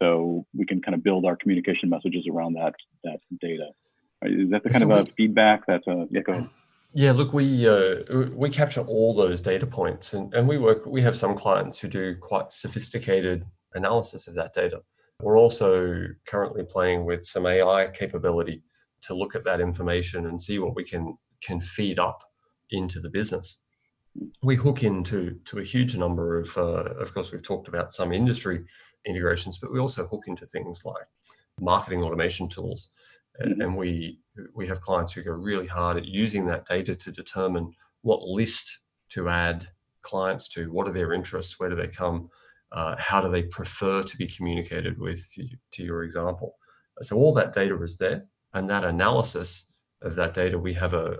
So 0.00 0.44
we 0.54 0.66
can 0.66 0.82
kind 0.82 0.94
of 0.94 1.02
build 1.02 1.24
our 1.24 1.36
communication 1.36 1.88
messages 1.88 2.26
around 2.30 2.54
that 2.54 2.74
that 3.04 3.20
data. 3.40 3.68
Is 4.22 4.50
that 4.50 4.62
the 4.62 4.70
kind 4.70 4.82
so 4.82 4.92
of 4.92 5.06
we, 5.06 5.12
feedback 5.16 5.66
that 5.66 5.82
uh, 5.86 6.06
yeah. 6.10 6.46
Yeah, 6.96 7.10
look, 7.10 7.32
we 7.32 7.68
uh, 7.68 8.28
we 8.34 8.48
capture 8.48 8.82
all 8.82 9.14
those 9.14 9.40
data 9.40 9.66
points, 9.66 10.14
and, 10.14 10.32
and 10.32 10.46
we 10.46 10.58
work. 10.58 10.86
We 10.86 11.02
have 11.02 11.16
some 11.16 11.36
clients 11.36 11.80
who 11.80 11.88
do 11.88 12.14
quite 12.14 12.52
sophisticated 12.52 13.44
analysis 13.74 14.28
of 14.28 14.36
that 14.36 14.54
data. 14.54 14.80
We're 15.20 15.36
also 15.36 16.06
currently 16.26 16.62
playing 16.62 17.04
with 17.04 17.24
some 17.24 17.46
AI 17.46 17.88
capability 17.88 18.62
to 19.02 19.14
look 19.14 19.34
at 19.34 19.42
that 19.42 19.60
information 19.60 20.26
and 20.26 20.40
see 20.40 20.60
what 20.60 20.76
we 20.76 20.84
can 20.84 21.16
can 21.42 21.60
feed 21.60 21.98
up 21.98 22.22
into 22.70 23.00
the 23.00 23.10
business. 23.10 23.58
We 24.44 24.54
hook 24.54 24.84
into 24.84 25.40
to 25.46 25.58
a 25.58 25.64
huge 25.64 25.96
number 25.96 26.38
of, 26.38 26.56
uh, 26.56 26.94
of 27.00 27.12
course, 27.12 27.32
we've 27.32 27.42
talked 27.42 27.66
about 27.66 27.92
some 27.92 28.12
industry 28.12 28.64
integrations, 29.04 29.58
but 29.58 29.72
we 29.72 29.80
also 29.80 30.06
hook 30.06 30.24
into 30.28 30.46
things 30.46 30.82
like 30.84 31.06
marketing 31.60 32.02
automation 32.02 32.48
tools, 32.48 32.92
mm-hmm. 33.42 33.60
and 33.60 33.76
we 33.76 34.18
we 34.54 34.66
have 34.66 34.80
clients 34.80 35.12
who 35.12 35.22
go 35.22 35.30
really 35.30 35.66
hard 35.66 35.96
at 35.96 36.06
using 36.06 36.46
that 36.46 36.66
data 36.66 36.94
to 36.94 37.12
determine 37.12 37.72
what 38.02 38.22
list 38.22 38.80
to 39.10 39.28
add 39.28 39.68
clients 40.02 40.48
to, 40.48 40.70
what 40.72 40.86
are 40.86 40.92
their 40.92 41.12
interests, 41.12 41.58
where 41.58 41.70
do 41.70 41.76
they 41.76 41.86
come, 41.86 42.28
uh, 42.72 42.94
how 42.98 43.20
do 43.20 43.30
they 43.30 43.44
prefer 43.44 44.02
to 44.02 44.16
be 44.16 44.26
communicated 44.26 44.98
with, 44.98 45.24
to 45.72 45.82
your 45.82 46.02
example. 46.02 46.56
So 47.02 47.16
all 47.16 47.32
that 47.34 47.54
data 47.54 47.80
is 47.82 47.96
there, 47.98 48.24
and 48.52 48.68
that 48.70 48.84
analysis 48.84 49.66
of 50.02 50.14
that 50.16 50.34
data, 50.34 50.58
we 50.58 50.74
have 50.74 50.94
a, 50.94 51.16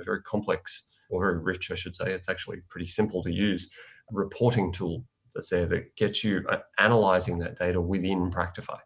a 0.00 0.04
very 0.04 0.22
complex 0.22 0.88
or 1.10 1.20
very 1.20 1.38
rich, 1.38 1.70
I 1.70 1.74
should 1.74 1.94
say. 1.94 2.12
It's 2.12 2.28
actually 2.28 2.58
pretty 2.68 2.88
simple 2.88 3.22
to 3.22 3.32
use 3.32 3.70
reporting 4.10 4.72
tool 4.72 5.04
that's 5.34 5.50
there 5.50 5.66
that 5.66 5.94
gets 5.96 6.24
you 6.24 6.42
uh, 6.48 6.58
analyzing 6.78 7.38
that 7.38 7.58
data 7.58 7.80
within 7.80 8.30
Practifi. 8.30 8.78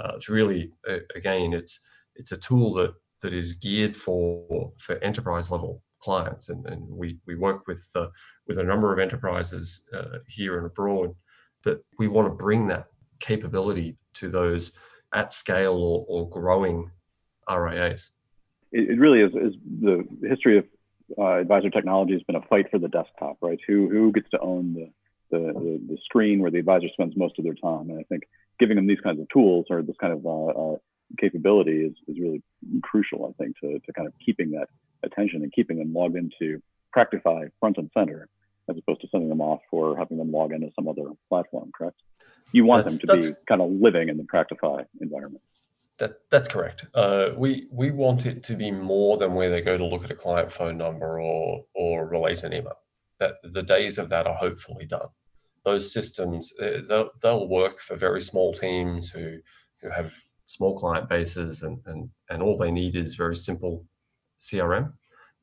Uh, 0.00 0.12
it's 0.16 0.28
really, 0.28 0.72
uh, 0.88 0.98
again, 1.14 1.52
it's 1.52 1.80
it's 2.16 2.32
a 2.32 2.36
tool 2.36 2.74
that 2.74 2.94
that 3.22 3.32
is 3.32 3.54
geared 3.54 3.96
for 3.96 4.72
for 4.78 5.02
enterprise 5.02 5.50
level 5.50 5.82
clients, 6.00 6.48
and, 6.48 6.66
and 6.66 6.86
we 6.88 7.18
we 7.26 7.34
work 7.34 7.66
with 7.66 7.90
uh, 7.94 8.06
with 8.46 8.58
a 8.58 8.64
number 8.64 8.92
of 8.92 8.98
enterprises 8.98 9.88
uh, 9.96 10.18
here 10.28 10.58
and 10.58 10.66
abroad. 10.66 11.14
But 11.62 11.80
we 11.98 12.08
want 12.08 12.28
to 12.28 12.34
bring 12.34 12.66
that 12.68 12.86
capability 13.20 13.96
to 14.14 14.28
those 14.28 14.72
at 15.14 15.32
scale 15.32 15.76
or, 15.76 16.04
or 16.08 16.28
growing 16.28 16.90
RIAs. 17.50 18.10
It, 18.72 18.90
it 18.90 18.98
really 18.98 19.20
is, 19.20 19.32
is 19.34 19.54
the 19.80 20.04
history 20.28 20.58
of 20.58 20.66
uh, 21.18 21.38
advisor 21.38 21.70
technology 21.70 22.12
has 22.12 22.22
been 22.22 22.36
a 22.36 22.42
fight 22.42 22.70
for 22.70 22.78
the 22.78 22.88
desktop, 22.88 23.38
right? 23.40 23.58
Who 23.66 23.88
who 23.88 24.12
gets 24.12 24.28
to 24.30 24.40
own 24.40 24.74
the, 24.74 24.90
the, 25.30 25.52
the 25.52 25.80
the 25.88 25.98
screen 26.04 26.40
where 26.40 26.50
the 26.50 26.58
advisor 26.58 26.88
spends 26.92 27.16
most 27.16 27.38
of 27.38 27.44
their 27.44 27.54
time? 27.54 27.90
And 27.90 27.98
I 27.98 28.02
think 28.04 28.24
giving 28.58 28.76
them 28.76 28.86
these 28.86 29.00
kinds 29.00 29.20
of 29.20 29.28
tools 29.30 29.66
or 29.70 29.82
this 29.82 29.96
kind 30.00 30.12
of 30.12 30.26
uh, 30.26 30.46
uh, 30.46 30.76
capability 31.18 31.84
is, 31.84 31.92
is 32.08 32.20
really 32.20 32.42
crucial. 32.82 33.26
I 33.26 33.42
think 33.42 33.58
to 33.60 33.78
to 33.78 33.92
kind 33.92 34.08
of 34.08 34.14
keeping 34.24 34.50
that 34.52 34.68
attention 35.02 35.42
and 35.42 35.52
keeping 35.52 35.78
them 35.78 35.92
logged 35.92 36.16
into 36.16 36.60
Practifi 36.96 37.50
front 37.60 37.76
and 37.78 37.90
center, 37.92 38.28
as 38.68 38.76
opposed 38.78 39.00
to 39.02 39.08
sending 39.08 39.28
them 39.28 39.40
off 39.40 39.60
or 39.72 39.96
having 39.96 40.18
them 40.18 40.32
log 40.32 40.52
into 40.52 40.70
some 40.74 40.88
other 40.88 41.10
platform. 41.28 41.70
Correct? 41.76 42.00
You 42.52 42.64
want 42.64 42.84
that's, 42.84 42.98
them 42.98 43.20
to 43.20 43.28
be 43.28 43.34
kind 43.48 43.60
of 43.60 43.70
living 43.70 44.08
in 44.08 44.16
the 44.16 44.24
Practifi 44.24 44.84
environment. 45.00 45.42
That 45.98 46.20
that's 46.30 46.48
correct. 46.48 46.86
Uh, 46.94 47.30
we 47.36 47.68
we 47.70 47.90
want 47.90 48.26
it 48.26 48.42
to 48.44 48.56
be 48.56 48.70
more 48.70 49.16
than 49.16 49.34
where 49.34 49.50
they 49.50 49.60
go 49.60 49.78
to 49.78 49.84
look 49.84 50.04
at 50.04 50.10
a 50.10 50.16
client 50.16 50.50
phone 50.50 50.76
number 50.76 51.20
or 51.20 51.64
or 51.74 52.06
relate 52.06 52.42
an 52.42 52.52
email. 52.52 52.78
That 53.20 53.34
the 53.44 53.62
days 53.62 53.98
of 53.98 54.08
that 54.08 54.26
are 54.26 54.34
hopefully 54.34 54.86
done. 54.86 55.08
Those 55.64 55.92
systems 55.92 56.52
uh, 56.60 56.80
they'll, 56.88 57.10
they'll 57.22 57.48
work 57.48 57.78
for 57.80 57.96
very 57.96 58.20
small 58.20 58.52
teams 58.52 59.08
who 59.08 59.38
who 59.80 59.90
have 59.90 60.12
small 60.46 60.78
client 60.78 61.08
bases 61.08 61.62
and 61.62 61.78
and 61.86 62.10
and 62.30 62.42
all 62.42 62.56
they 62.56 62.70
need 62.70 62.96
is 62.96 63.14
very 63.14 63.36
simple 63.36 63.84
CRM. 64.40 64.92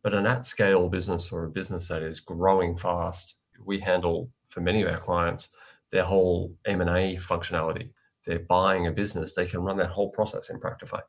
But 0.03 0.13
an 0.13 0.25
at 0.25 0.45
scale 0.45 0.89
business 0.89 1.31
or 1.31 1.45
a 1.45 1.49
business 1.49 1.87
that 1.89 2.01
is 2.01 2.19
growing 2.19 2.75
fast, 2.75 3.41
we 3.63 3.79
handle 3.79 4.31
for 4.47 4.61
many 4.61 4.81
of 4.81 4.89
our 4.89 4.97
clients 4.97 5.49
their 5.91 6.03
whole 6.03 6.55
M 6.65 6.81
and 6.81 6.89
A 6.89 7.17
functionality 7.17 7.89
they're 8.25 8.39
buying 8.39 8.87
a 8.87 8.91
business, 8.91 9.33
they 9.33 9.45
can 9.45 9.61
run 9.61 9.77
that 9.77 9.89
whole 9.89 10.11
process 10.11 10.49
in 10.49 10.59
Practifi. 10.59 11.01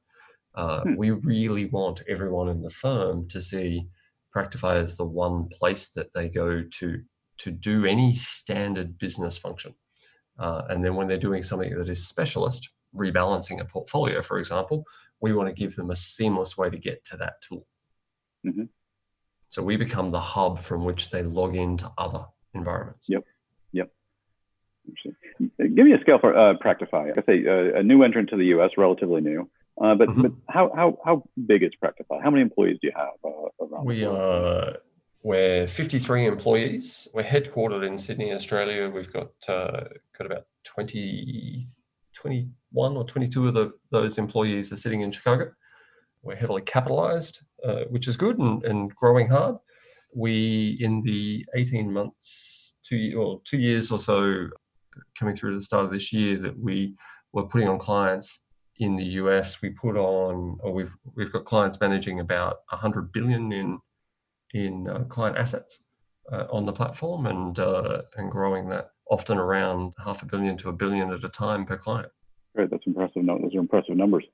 Uh, 0.55 0.83
hmm. 0.83 0.97
We 0.97 1.11
really 1.11 1.67
want 1.67 2.03
everyone 2.09 2.49
in 2.49 2.63
the 2.63 2.71
firm 2.71 3.29
to 3.29 3.41
see 3.41 3.87
Practifi 4.35 4.77
as 4.77 4.97
the 4.97 5.05
one 5.05 5.49
place 5.49 5.91
that 5.91 6.13
they 6.15 6.29
go 6.29 6.63
to 6.63 7.03
to 7.39 7.51
do 7.51 7.87
any 7.87 8.15
standard 8.15 8.99
business 8.99 9.37
function. 9.37 9.75
Uh, 10.39 10.63
and 10.69 10.85
then 10.85 10.95
when 10.95 11.09
they're 11.09 11.19
doing 11.19 11.43
something 11.43 11.77
that 11.77 11.89
is 11.89 12.07
specialist, 12.07 12.71
rebalancing 12.95 13.61
a 13.61 13.65
portfolio, 13.65 14.23
for 14.23 14.39
example, 14.39 14.85
we 15.21 15.33
want 15.33 15.49
to 15.49 15.55
give 15.55 15.77
them 15.77 15.91
a 15.91 15.97
seamless 15.97 16.57
way 16.57 16.71
to 16.71 16.79
get 16.79 17.05
to 17.07 17.17
that 17.19 17.41
tool. 17.43 17.67
Mm-hmm. 18.47 18.65
So 19.49 19.63
we 19.63 19.77
become 19.77 20.11
the 20.11 20.21
hub 20.21 20.59
from 20.59 20.85
which 20.85 21.11
they 21.11 21.23
log 21.23 21.57
into 21.57 21.91
other 21.99 22.25
environments. 22.55 23.09
Yep. 23.09 23.25
Yep. 23.73 23.91
Give 25.59 25.87
me 25.87 25.93
a 25.93 26.01
scale 26.01 26.19
for 26.19 26.37
uh, 26.37 26.55
Practifi. 26.55 27.13
I 27.17 27.23
say 27.25 27.47
uh, 27.47 27.79
a 27.79 27.83
new 27.83 28.03
entrant 28.03 28.31
to 28.31 28.37
the 28.37 28.47
U.S., 28.47 28.71
relatively 28.77 29.21
new. 29.21 29.49
Uh, 29.81 29.95
but, 29.95 30.09
mm-hmm. 30.09 30.23
but 30.23 30.33
how, 30.49 30.71
how 30.77 30.99
how 31.05 31.25
big 31.47 31.63
is 31.63 31.71
Practifi? 31.83 32.23
How 32.23 32.31
many 32.31 32.43
employees 32.43 32.79
do 32.83 32.89
you 32.89 32.93
have 32.95 33.15
uh, 33.25 33.65
around? 33.65 33.87
We 33.87 34.05
are 34.05 34.77
we're 35.23 35.69
53 35.69 36.27
employees. 36.27 37.09
We're 37.15 37.23
headquartered 37.23 37.87
in 37.87 37.97
Sydney, 37.97 38.33
Australia. 38.33 38.89
We've 38.89 39.13
got 39.13 39.31
uh, 39.49 39.85
got 40.19 40.27
about 40.27 40.47
20, 40.65 41.65
21 42.15 42.97
or 42.97 43.05
22 43.05 43.49
of 43.49 43.55
the, 43.55 43.73
those 43.91 44.19
employees 44.19 44.73
are 44.73 44.77
sitting 44.77 45.03
in 45.03 45.13
Chicago. 45.13 45.51
We're 46.23 46.37
heavily 46.37 46.63
capitalized, 46.63 47.41
uh, 47.67 47.85
which 47.91 48.07
is 48.09 48.17
good 48.17 48.39
and, 48.39 48.65
and 48.65 48.95
growing 48.95 49.29
hard. 49.29 49.57
we 50.15 50.77
in 50.81 51.03
the 51.03 51.45
18 51.57 51.93
months, 51.93 52.79
two 52.87 53.15
or 53.19 53.41
two 53.45 53.59
years 53.59 53.91
or 53.91 53.99
so, 53.99 54.49
coming 55.19 55.35
through 55.35 55.51
to 55.51 55.57
the 55.57 55.63
start 55.63 55.85
of 55.85 55.91
this 55.91 56.13
year, 56.13 56.39
that 56.39 56.59
we 56.59 56.95
were 57.33 57.47
putting 57.49 57.69
on 57.69 57.79
clients 57.79 58.45
in 58.79 58.97
the 58.97 59.05
US. 59.05 59.63
We 59.63 59.71
put 59.71 59.97
on, 59.97 60.59
or 60.61 60.73
we've 60.73 60.93
we've 61.15 61.33
got 61.33 61.45
clients 61.45 61.81
managing 61.81 62.21
about 62.21 62.59
100 62.71 63.13
billion 63.13 63.53
in 63.53 63.79
in 64.55 64.89
uh, 64.89 65.05
client 65.05 65.39
assets 65.39 65.85
uh, 66.31 66.45
on 66.51 66.67
the 66.67 66.73
platform, 66.73 67.27
and 67.27 67.59
uh, 67.59 68.03
and 68.17 68.31
growing 68.31 68.69
that 68.69 68.91
often 69.13 69.37
around 69.37 69.93
half 70.03 70.23
a 70.23 70.27
billion 70.27 70.57
to 70.57 70.71
a 70.71 70.73
billion 70.73 71.13
at 71.13 71.23
a 71.23 71.29
time 71.29 71.67
per 71.67 71.77
client. 71.77 72.11
Great, 72.57 72.71
that's 72.71 72.87
impressive. 72.87 73.23
No, 73.23 73.39
those 73.39 73.55
are 73.55 73.59
impressive 73.59 73.95
numbers. 73.95 74.25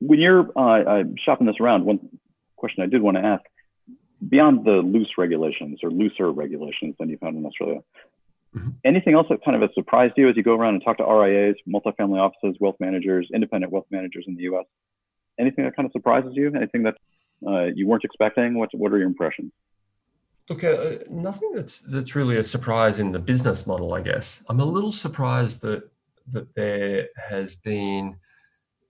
When 0.00 0.20
you're 0.20 0.48
uh, 0.56 1.02
shopping 1.24 1.48
this 1.48 1.56
around, 1.60 1.84
one 1.84 1.98
question 2.56 2.84
I 2.84 2.86
did 2.86 3.02
want 3.02 3.16
to 3.16 3.24
ask: 3.24 3.42
beyond 4.28 4.64
the 4.64 4.78
loose 4.94 5.12
regulations 5.18 5.80
or 5.82 5.90
looser 5.90 6.30
regulations 6.30 6.94
than 6.98 7.08
you 7.08 7.18
found 7.18 7.36
in 7.36 7.44
Australia, 7.44 7.80
mm-hmm. 8.56 8.70
anything 8.84 9.14
else 9.14 9.26
that 9.28 9.44
kind 9.44 9.56
of 9.56 9.62
has 9.62 9.70
surprised 9.74 10.14
you 10.16 10.28
as 10.28 10.36
you 10.36 10.44
go 10.44 10.54
around 10.54 10.74
and 10.74 10.84
talk 10.84 10.98
to 10.98 11.04
RIAs, 11.04 11.56
multifamily 11.68 12.20
offices, 12.20 12.56
wealth 12.60 12.76
managers, 12.78 13.28
independent 13.34 13.72
wealth 13.72 13.86
managers 13.90 14.24
in 14.28 14.36
the 14.36 14.42
U.S.? 14.42 14.66
Anything 15.38 15.64
that 15.64 15.74
kind 15.74 15.86
of 15.86 15.92
surprises 15.92 16.32
you? 16.34 16.52
Anything 16.54 16.84
that 16.84 16.94
uh, 17.44 17.66
you 17.74 17.88
weren't 17.88 18.04
expecting? 18.04 18.56
What 18.56 18.70
What 18.72 18.92
are 18.92 18.98
your 18.98 19.08
impressions? 19.08 19.52
Look, 20.52 20.64
uh, 20.64 21.04
nothing 21.08 21.52
that's 21.54 21.80
that's 21.80 22.14
really 22.14 22.36
a 22.36 22.44
surprise 22.44 23.00
in 23.00 23.10
the 23.10 23.18
business 23.18 23.66
model. 23.66 23.94
I 23.94 24.02
guess 24.02 24.44
I'm 24.50 24.60
a 24.60 24.64
little 24.64 24.92
surprised 24.92 25.62
that 25.62 25.88
that 26.28 26.54
there 26.54 27.08
has 27.16 27.56
been 27.56 28.16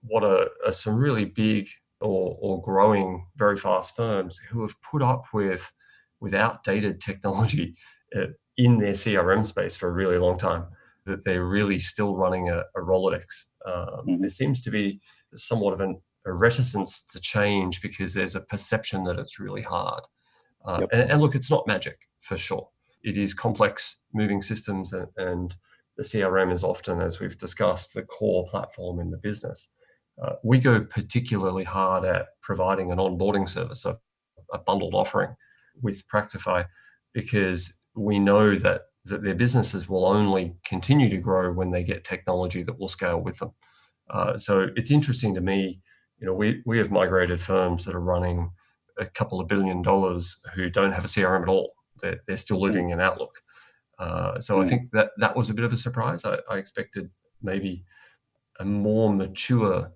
what 0.02 0.24
are, 0.24 0.48
are 0.66 0.72
some 0.72 0.96
really 0.96 1.24
big 1.24 1.68
or, 2.00 2.36
or 2.40 2.60
growing 2.62 3.24
very 3.36 3.56
fast 3.56 3.94
firms 3.94 4.38
who 4.38 4.62
have 4.62 4.74
put 4.82 5.02
up 5.02 5.26
with 5.32 5.72
with 6.20 6.34
outdated 6.34 7.00
technology 7.00 7.76
uh, 8.16 8.26
in 8.56 8.78
their 8.78 8.94
CRM 8.94 9.46
space 9.46 9.76
for 9.76 9.88
a 9.88 9.92
really 9.92 10.18
long 10.18 10.38
time. 10.38 10.66
That 11.06 11.24
they're 11.24 11.46
really 11.46 11.78
still 11.78 12.16
running 12.16 12.48
a, 12.48 12.64
a 12.74 12.80
Rolodex. 12.80 13.46
Um, 13.64 13.74
mm-hmm. 13.74 14.20
There 14.20 14.30
seems 14.30 14.62
to 14.62 14.70
be 14.70 15.00
somewhat 15.36 15.74
of 15.74 15.80
an, 15.80 16.00
a 16.26 16.32
reticence 16.32 17.04
to 17.04 17.20
change 17.20 17.82
because 17.82 18.14
there's 18.14 18.34
a 18.34 18.40
perception 18.40 19.04
that 19.04 19.20
it's 19.20 19.38
really 19.38 19.62
hard. 19.62 20.02
Uh, 20.66 20.78
yep. 20.80 20.88
and, 20.92 21.10
and, 21.10 21.20
look, 21.20 21.34
it's 21.34 21.50
not 21.50 21.66
magic 21.66 21.98
for 22.20 22.36
sure. 22.36 22.68
It 23.02 23.16
is 23.16 23.34
complex 23.34 23.98
moving 24.14 24.40
systems, 24.40 24.92
and, 24.92 25.08
and, 25.16 25.54
the 25.98 26.02
CRM 26.04 26.50
is 26.50 26.64
often, 26.64 27.02
as 27.02 27.20
we've 27.20 27.36
discussed, 27.36 27.92
the 27.92 28.02
core 28.02 28.46
platform 28.48 28.98
in 28.98 29.10
the 29.10 29.18
business. 29.18 29.68
Uh, 30.22 30.32
we 30.42 30.58
go 30.58 30.80
particularly 30.80 31.64
hard 31.64 32.04
at 32.04 32.28
providing 32.42 32.90
an 32.90 32.96
onboarding 32.96 33.46
service, 33.46 33.84
a, 33.84 33.98
a 34.54 34.58
bundled 34.58 34.94
offering 34.94 35.34
with 35.82 36.02
Practifi, 36.08 36.64
because 37.12 37.78
we 37.94 38.18
know 38.18 38.58
that 38.58 38.82
that 39.04 39.22
their 39.22 39.34
businesses 39.34 39.88
will 39.88 40.06
only 40.06 40.54
continue 40.64 41.08
to 41.08 41.18
grow 41.18 41.52
when 41.52 41.70
they 41.70 41.82
get 41.82 42.04
technology 42.04 42.62
that 42.62 42.78
will 42.78 42.88
scale 42.88 43.20
with 43.20 43.38
them. 43.38 43.50
Uh, 44.10 44.38
so 44.38 44.68
it's 44.76 44.90
interesting 44.90 45.34
to 45.34 45.40
me. 45.40 45.80
You 46.18 46.26
know, 46.28 46.34
we 46.34 46.62
we 46.64 46.78
have 46.78 46.90
migrated 46.90 47.40
firms 47.40 47.84
that 47.84 47.94
are 47.94 48.00
running 48.00 48.50
a 48.98 49.06
couple 49.06 49.40
of 49.40 49.48
billion 49.48 49.82
dollars 49.82 50.42
who 50.54 50.70
don't 50.70 50.92
have 50.92 51.04
a 51.04 51.08
CRM 51.08 51.42
at 51.42 51.48
all. 51.48 51.74
They're, 52.00 52.20
they're 52.26 52.36
still 52.36 52.58
hmm. 52.58 52.64
living 52.64 52.90
in 52.90 53.00
Outlook. 53.00 53.40
Uh, 53.98 54.40
so 54.40 54.60
I 54.60 54.64
hmm. 54.64 54.68
think 54.68 54.90
that 54.92 55.10
that 55.18 55.36
was 55.36 55.50
a 55.50 55.54
bit 55.54 55.64
of 55.64 55.72
a 55.72 55.76
surprise. 55.76 56.24
I, 56.24 56.38
I 56.50 56.56
expected 56.56 57.10
maybe 57.42 57.84
a 58.58 58.64
more 58.64 59.12
mature 59.12 59.92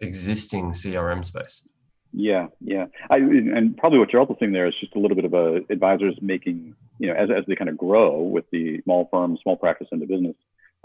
existing 0.00 0.72
CRM 0.72 1.24
space. 1.24 1.66
Yeah, 2.12 2.48
yeah, 2.60 2.86
I, 3.08 3.18
and 3.18 3.76
probably 3.76 4.00
what 4.00 4.12
you're 4.12 4.20
also 4.20 4.36
seeing 4.40 4.52
there 4.52 4.66
is 4.66 4.74
just 4.80 4.96
a 4.96 4.98
little 4.98 5.14
bit 5.14 5.24
of 5.24 5.32
a 5.32 5.60
advisors 5.70 6.18
making, 6.20 6.74
you 6.98 7.06
know, 7.06 7.14
as 7.14 7.28
as 7.30 7.44
they 7.46 7.54
kind 7.54 7.70
of 7.70 7.78
grow 7.78 8.20
with 8.20 8.46
the 8.50 8.80
small 8.82 9.08
firm, 9.12 9.38
small 9.40 9.56
practice 9.56 9.86
into 9.92 10.06
business, 10.06 10.34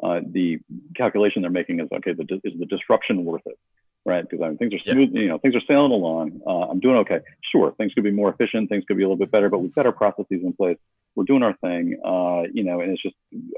uh, 0.03 0.19
the 0.31 0.59
calculation 0.95 1.41
they're 1.41 1.49
making 1.49 1.79
is 1.79 1.87
okay, 1.91 2.13
the, 2.13 2.39
is 2.43 2.53
the 2.59 2.67
disruption 2.67 3.25
worth 3.25 3.41
it? 3.47 3.57
Right? 4.05 4.23
Because 4.27 4.43
I 4.43 4.49
mean, 4.49 4.57
things 4.57 4.73
are 4.73 4.91
smooth, 4.91 5.09
yeah. 5.13 5.21
you 5.21 5.27
know, 5.27 5.37
things 5.39 5.55
are 5.55 5.61
sailing 5.67 5.91
along. 5.91 6.41
Uh, 6.45 6.69
I'm 6.69 6.79
doing 6.79 6.97
okay. 6.97 7.19
Sure, 7.51 7.73
things 7.77 7.93
could 7.93 8.03
be 8.03 8.11
more 8.11 8.29
efficient, 8.29 8.69
things 8.69 8.83
could 8.87 8.97
be 8.97 9.03
a 9.03 9.07
little 9.07 9.17
bit 9.17 9.31
better, 9.31 9.49
but 9.49 9.59
we've 9.59 9.73
got 9.73 9.85
our 9.85 9.91
processes 9.91 10.41
in 10.43 10.53
place. 10.53 10.77
We're 11.15 11.25
doing 11.25 11.43
our 11.43 11.55
thing, 11.57 11.97
uh, 12.05 12.43
you 12.53 12.63
know, 12.63 12.81
and 12.81 12.91
it's 12.91 13.01
just, 13.01 13.15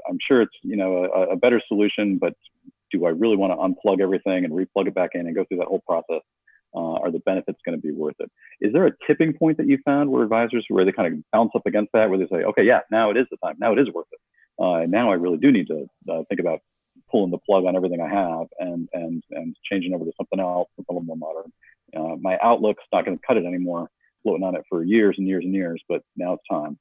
I'm 0.08 0.18
sure 0.26 0.42
it's, 0.42 0.54
you 0.62 0.76
know, 0.76 1.04
a, 1.04 1.32
a 1.32 1.36
better 1.36 1.60
solution, 1.68 2.18
but 2.18 2.34
do 2.90 3.04
I 3.04 3.10
really 3.10 3.36
want 3.36 3.52
to 3.52 3.56
unplug 3.56 4.00
everything 4.00 4.44
and 4.44 4.52
replug 4.52 4.86
it 4.86 4.94
back 4.94 5.10
in 5.14 5.26
and 5.26 5.34
go 5.34 5.44
through 5.44 5.58
that 5.58 5.66
whole 5.66 5.82
process? 5.86 6.22
Uh, 6.74 7.00
are 7.00 7.10
the 7.10 7.18
benefits 7.20 7.58
going 7.64 7.76
to 7.76 7.80
be 7.80 7.90
worth 7.90 8.16
it? 8.20 8.30
Is 8.60 8.72
there 8.74 8.86
a 8.86 8.92
tipping 9.06 9.32
point 9.32 9.56
that 9.56 9.66
you 9.66 9.78
found 9.84 10.10
where 10.10 10.22
advisors 10.22 10.66
where 10.68 10.84
they 10.84 10.92
kind 10.92 11.12
of 11.12 11.22
bounce 11.32 11.50
up 11.54 11.62
against 11.66 11.92
that, 11.94 12.10
where 12.10 12.18
they 12.18 12.26
say, 12.26 12.44
okay, 12.44 12.62
yeah, 12.62 12.80
now 12.90 13.10
it 13.10 13.16
is 13.16 13.26
the 13.30 13.38
time, 13.38 13.56
now 13.58 13.72
it 13.72 13.78
is 13.78 13.88
worth 13.92 14.06
it. 14.12 14.20
Uh, 14.62 14.84
now 14.86 15.10
I 15.10 15.14
really 15.14 15.38
do 15.38 15.50
need 15.50 15.68
to 15.68 15.88
uh, 16.12 16.22
think 16.28 16.40
about 16.40 16.60
pulling 17.10 17.30
the 17.30 17.38
plug 17.38 17.64
on 17.64 17.76
everything 17.76 18.00
I 18.00 18.08
have 18.08 18.46
and 18.58 18.88
and 18.92 19.22
and 19.30 19.56
changing 19.70 19.94
over 19.94 20.04
to 20.04 20.12
something 20.16 20.40
else, 20.40 20.68
something 20.76 20.96
a 20.96 20.98
little 20.98 21.16
more 21.16 21.16
modern. 21.16 21.52
Uh, 21.96 22.16
my 22.20 22.38
outlook's 22.42 22.84
not 22.92 23.04
going 23.04 23.18
to 23.18 23.26
cut 23.26 23.36
it 23.36 23.44
anymore. 23.44 23.90
Floating 24.22 24.44
on 24.44 24.56
it 24.56 24.64
for 24.68 24.82
years 24.82 25.14
and 25.18 25.26
years 25.26 25.44
and 25.44 25.54
years, 25.54 25.82
but 25.88 26.02
now 26.16 26.34
it's 26.34 26.42
time. 26.50 26.78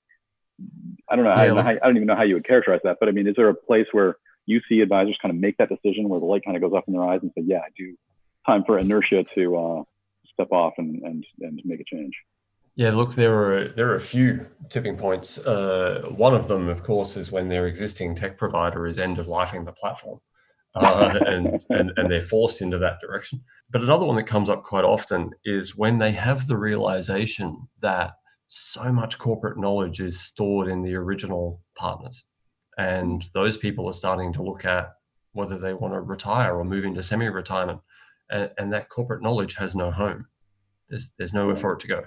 I 1.09 1.15
don't 1.15 1.23
know. 1.23 1.31
Yeah, 1.31 1.41
I, 1.41 1.45
don't 1.45 1.55
know 1.55 1.61
how, 1.61 1.69
I 1.69 1.87
don't 1.87 1.95
even 1.97 2.07
know 2.07 2.15
how 2.15 2.23
you 2.23 2.33
would 2.33 2.47
characterize 2.47 2.81
that, 2.83 2.97
but 2.99 3.07
I 3.07 3.11
mean, 3.11 3.27
is 3.27 3.35
there 3.35 3.47
a 3.49 3.53
place 3.53 3.85
where 3.91 4.17
you 4.47 4.59
see 4.67 4.81
advisors 4.81 5.17
kind 5.21 5.33
of 5.33 5.39
make 5.39 5.57
that 5.57 5.69
decision 5.69 6.09
where 6.09 6.19
the 6.19 6.25
light 6.25 6.43
kind 6.43 6.57
of 6.57 6.63
goes 6.63 6.75
up 6.75 6.85
in 6.87 6.93
their 6.93 7.03
eyes 7.03 7.19
and 7.21 7.31
say, 7.37 7.43
"Yeah, 7.45 7.59
I 7.59 7.69
do." 7.77 7.95
Time 8.45 8.63
for 8.65 8.79
inertia 8.79 9.25
to 9.35 9.57
uh, 9.57 9.83
step 10.33 10.51
off 10.51 10.73
and 10.77 11.01
and 11.03 11.25
and 11.41 11.61
make 11.63 11.79
a 11.79 11.83
change. 11.83 12.13
Yeah, 12.77 12.91
look, 12.91 13.15
there 13.15 13.33
are 13.33 13.67
there 13.69 13.89
are 13.89 13.95
a 13.95 13.99
few 13.99 14.45
tipping 14.69 14.97
points. 14.97 15.39
Uh, 15.39 16.03
one 16.15 16.35
of 16.35 16.47
them, 16.47 16.69
of 16.69 16.83
course, 16.83 17.17
is 17.17 17.31
when 17.31 17.49
their 17.49 17.65
existing 17.65 18.13
tech 18.15 18.37
provider 18.37 18.85
is 18.85 18.99
end 18.99 19.17
of 19.17 19.25
lifing 19.25 19.65
the 19.65 19.71
platform, 19.71 20.19
uh, 20.75 21.17
and, 21.25 21.65
and 21.71 21.91
and 21.97 22.11
they're 22.11 22.21
forced 22.21 22.61
into 22.61 22.77
that 22.77 22.99
direction. 23.01 23.41
But 23.71 23.81
another 23.81 24.05
one 24.05 24.15
that 24.17 24.27
comes 24.27 24.47
up 24.47 24.63
quite 24.63 24.83
often 24.83 25.31
is 25.43 25.75
when 25.75 25.97
they 25.97 26.11
have 26.11 26.45
the 26.45 26.55
realization 26.55 27.67
that 27.81 28.11
so 28.45 28.93
much 28.93 29.17
corporate 29.17 29.57
knowledge 29.57 29.99
is 29.99 30.19
stored 30.19 30.67
in 30.67 30.83
the 30.83 30.93
original 30.93 31.63
partners, 31.75 32.25
and 32.77 33.27
those 33.33 33.57
people 33.57 33.87
are 33.87 33.93
starting 33.93 34.31
to 34.33 34.43
look 34.43 34.65
at 34.65 34.93
whether 35.33 35.57
they 35.57 35.73
want 35.73 35.95
to 35.95 36.01
retire 36.01 36.53
or 36.53 36.63
move 36.63 36.85
into 36.85 37.01
semi-retirement, 37.01 37.79
and, 38.29 38.51
and 38.59 38.71
that 38.71 38.89
corporate 38.89 39.23
knowledge 39.23 39.55
has 39.55 39.75
no 39.75 39.89
home. 39.89 40.27
There's 40.89 41.11
there's 41.17 41.33
nowhere 41.33 41.55
for 41.55 41.73
it 41.73 41.79
to 41.79 41.87
go 41.87 42.03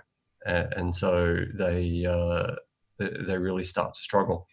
and 0.46 0.96
so 0.96 1.38
they 1.54 2.06
uh, 2.06 2.54
they 2.98 3.38
really 3.38 3.64
start 3.64 3.94
to 3.94 4.00
struggle. 4.00 4.46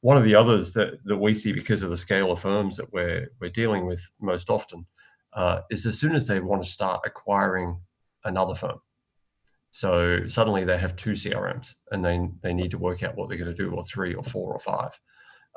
One 0.00 0.16
of 0.16 0.24
the 0.24 0.34
others 0.34 0.72
that, 0.72 0.94
that 1.04 1.16
we 1.16 1.32
see 1.32 1.52
because 1.52 1.82
of 1.82 1.90
the 1.90 1.96
scale 1.96 2.32
of 2.32 2.40
firms 2.40 2.76
that 2.76 2.92
we're 2.92 3.28
we're 3.40 3.50
dealing 3.50 3.86
with 3.86 4.02
most 4.20 4.50
often 4.50 4.86
uh, 5.34 5.60
is 5.70 5.86
as 5.86 5.98
soon 5.98 6.14
as 6.14 6.26
they 6.26 6.40
want 6.40 6.62
to 6.62 6.68
start 6.68 7.02
acquiring 7.04 7.80
another 8.24 8.54
firm. 8.54 8.78
So 9.70 10.26
suddenly 10.26 10.64
they 10.64 10.76
have 10.78 10.96
two 10.96 11.12
CRMs 11.12 11.74
and 11.90 12.04
they 12.04 12.28
they 12.42 12.52
need 12.52 12.70
to 12.72 12.78
work 12.78 13.02
out 13.02 13.16
what 13.16 13.28
they're 13.28 13.38
going 13.38 13.54
to 13.54 13.62
do, 13.62 13.72
or 13.72 13.82
three, 13.84 14.14
or 14.14 14.22
four, 14.22 14.52
or 14.52 14.60
five. 14.60 14.98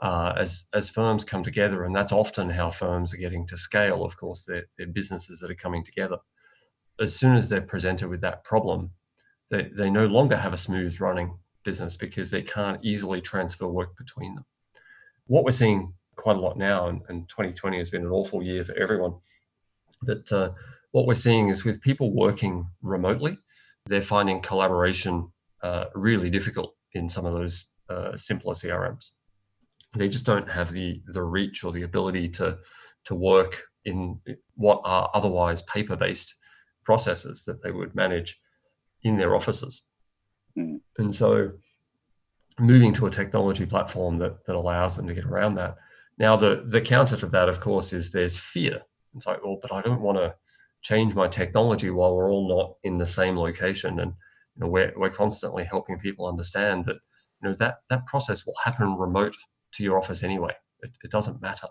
Uh, 0.02 0.34
as 0.38 0.66
as 0.74 0.90
firms 0.90 1.24
come 1.24 1.44
together, 1.44 1.84
and 1.86 1.96
that's 1.96 2.12
often 2.12 2.50
how 2.50 2.70
firms 2.70 3.14
are 3.14 3.18
getting 3.18 3.48
to 3.48 3.58
scale. 3.58 4.04
Of 4.04 4.18
course, 4.18 4.46
they're, 4.46 4.66
they're 4.78 4.88
businesses 4.88 5.40
that 5.40 5.52
are 5.52 5.56
coming 5.56 5.84
together. 5.84 6.18
As 7.00 7.16
soon 7.16 7.36
as 7.36 7.50
they're 7.50 7.62
presented 7.62 8.08
with 8.10 8.22
that 8.22 8.44
problem, 8.44 8.92
they, 9.50 9.70
they 9.76 9.90
no 9.90 10.06
longer 10.06 10.38
have 10.38 10.54
a 10.54 10.58
smooth 10.58 11.00
running 11.00 11.38
business 11.64 11.98
because 11.98 12.32
they 12.32 12.42
can't 12.42 12.84
easily 12.84 13.22
transfer 13.22 13.68
work 13.68 13.98
between 13.98 14.36
them. 14.36 14.46
What 15.28 15.44
we're 15.44 15.52
seeing 15.52 15.94
quite 16.16 16.38
a 16.38 16.40
lot 16.40 16.58
now, 16.58 16.88
and, 16.88 17.02
and 17.10 17.28
2020 17.30 17.78
has 17.78 17.90
been 17.90 18.06
an 18.06 18.12
awful 18.12 18.42
year 18.42 18.64
for 18.64 18.74
everyone, 18.76 19.16
but 20.02 20.32
uh, 20.32 20.52
what 20.92 21.08
we're 21.08 21.16
seeing 21.16 21.50
is 21.50 21.66
with 21.66 21.82
people 21.82 22.14
working 22.14 22.68
remotely, 22.82 23.38
they're 23.88 24.02
finding 24.02 24.42
collaboration 24.42 25.32
uh, 25.62 25.86
really 25.94 26.30
difficult 26.30 26.76
in 26.94 27.10
some 27.10 27.26
of 27.26 27.34
those 27.34 27.66
uh, 27.90 28.16
simpler 28.16 28.54
CRMs. 28.54 29.12
They 29.98 30.10
just 30.10 30.26
don't 30.26 30.50
have 30.50 30.72
the 30.72 31.02
the 31.08 31.24
reach 31.24 31.64
or 31.64 31.72
the 31.72 31.84
ability 31.84 32.30
to 32.30 32.58
to 33.06 33.16
work 33.16 33.64
in 33.86 34.20
what 34.56 34.82
are 34.84 35.10
otherwise 35.14 35.62
paper 35.64 35.96
based 35.96 36.36
processes 36.84 37.44
that 37.46 37.62
they 37.64 37.72
would 37.72 37.96
manage 37.96 38.40
in 39.06 39.16
their 39.16 39.36
offices. 39.36 39.84
Mm. 40.58 40.82
And 40.98 41.16
so 41.16 41.52
moving 42.60 42.94
to 42.96 43.06
a 43.06 43.12
technology 43.12 43.66
platform 43.66 44.18
that, 44.18 44.46
that 44.46 44.56
allows 44.56 44.98
them 44.98 45.08
to 45.08 45.14
get 45.14 45.26
around 45.26 45.56
that. 45.56 45.76
Now, 46.18 46.36
the, 46.36 46.64
the 46.66 46.82
counter 46.82 47.16
to 47.18 47.28
that, 47.28 47.48
of 47.48 47.60
course, 47.60 47.94
is 47.94 48.12
there's 48.12 48.36
fear. 48.36 48.82
It's 49.16 49.28
like, 49.28 49.44
well, 49.44 49.60
but 49.62 49.72
I 49.72 49.82
don't 49.82 50.02
want 50.02 50.18
to 50.18 50.34
change 50.82 51.14
my 51.14 51.28
technology 51.28 51.90
while 51.90 52.16
we're 52.16 52.32
all 52.32 52.48
not 52.50 52.76
in 52.84 52.98
the 52.98 53.06
same 53.06 53.38
location. 53.38 54.00
And 54.00 54.14
you 54.56 54.62
know, 54.62 54.68
we're, 54.68 54.94
we're 54.98 55.10
constantly 55.10 55.66
helping 55.66 56.00
people 56.00 56.28
understand 56.28 56.86
that 56.86 56.98
you 57.42 57.50
know 57.50 57.56
that 57.56 57.80
that 57.90 58.06
process 58.06 58.46
will 58.46 58.56
happen 58.64 58.96
remote 58.98 59.36
to 59.74 59.84
your 59.84 59.98
office 59.98 60.24
anyway. 60.24 60.54
It, 60.82 60.92
it 61.04 61.12
doesn't 61.12 61.42
matter. 61.42 61.68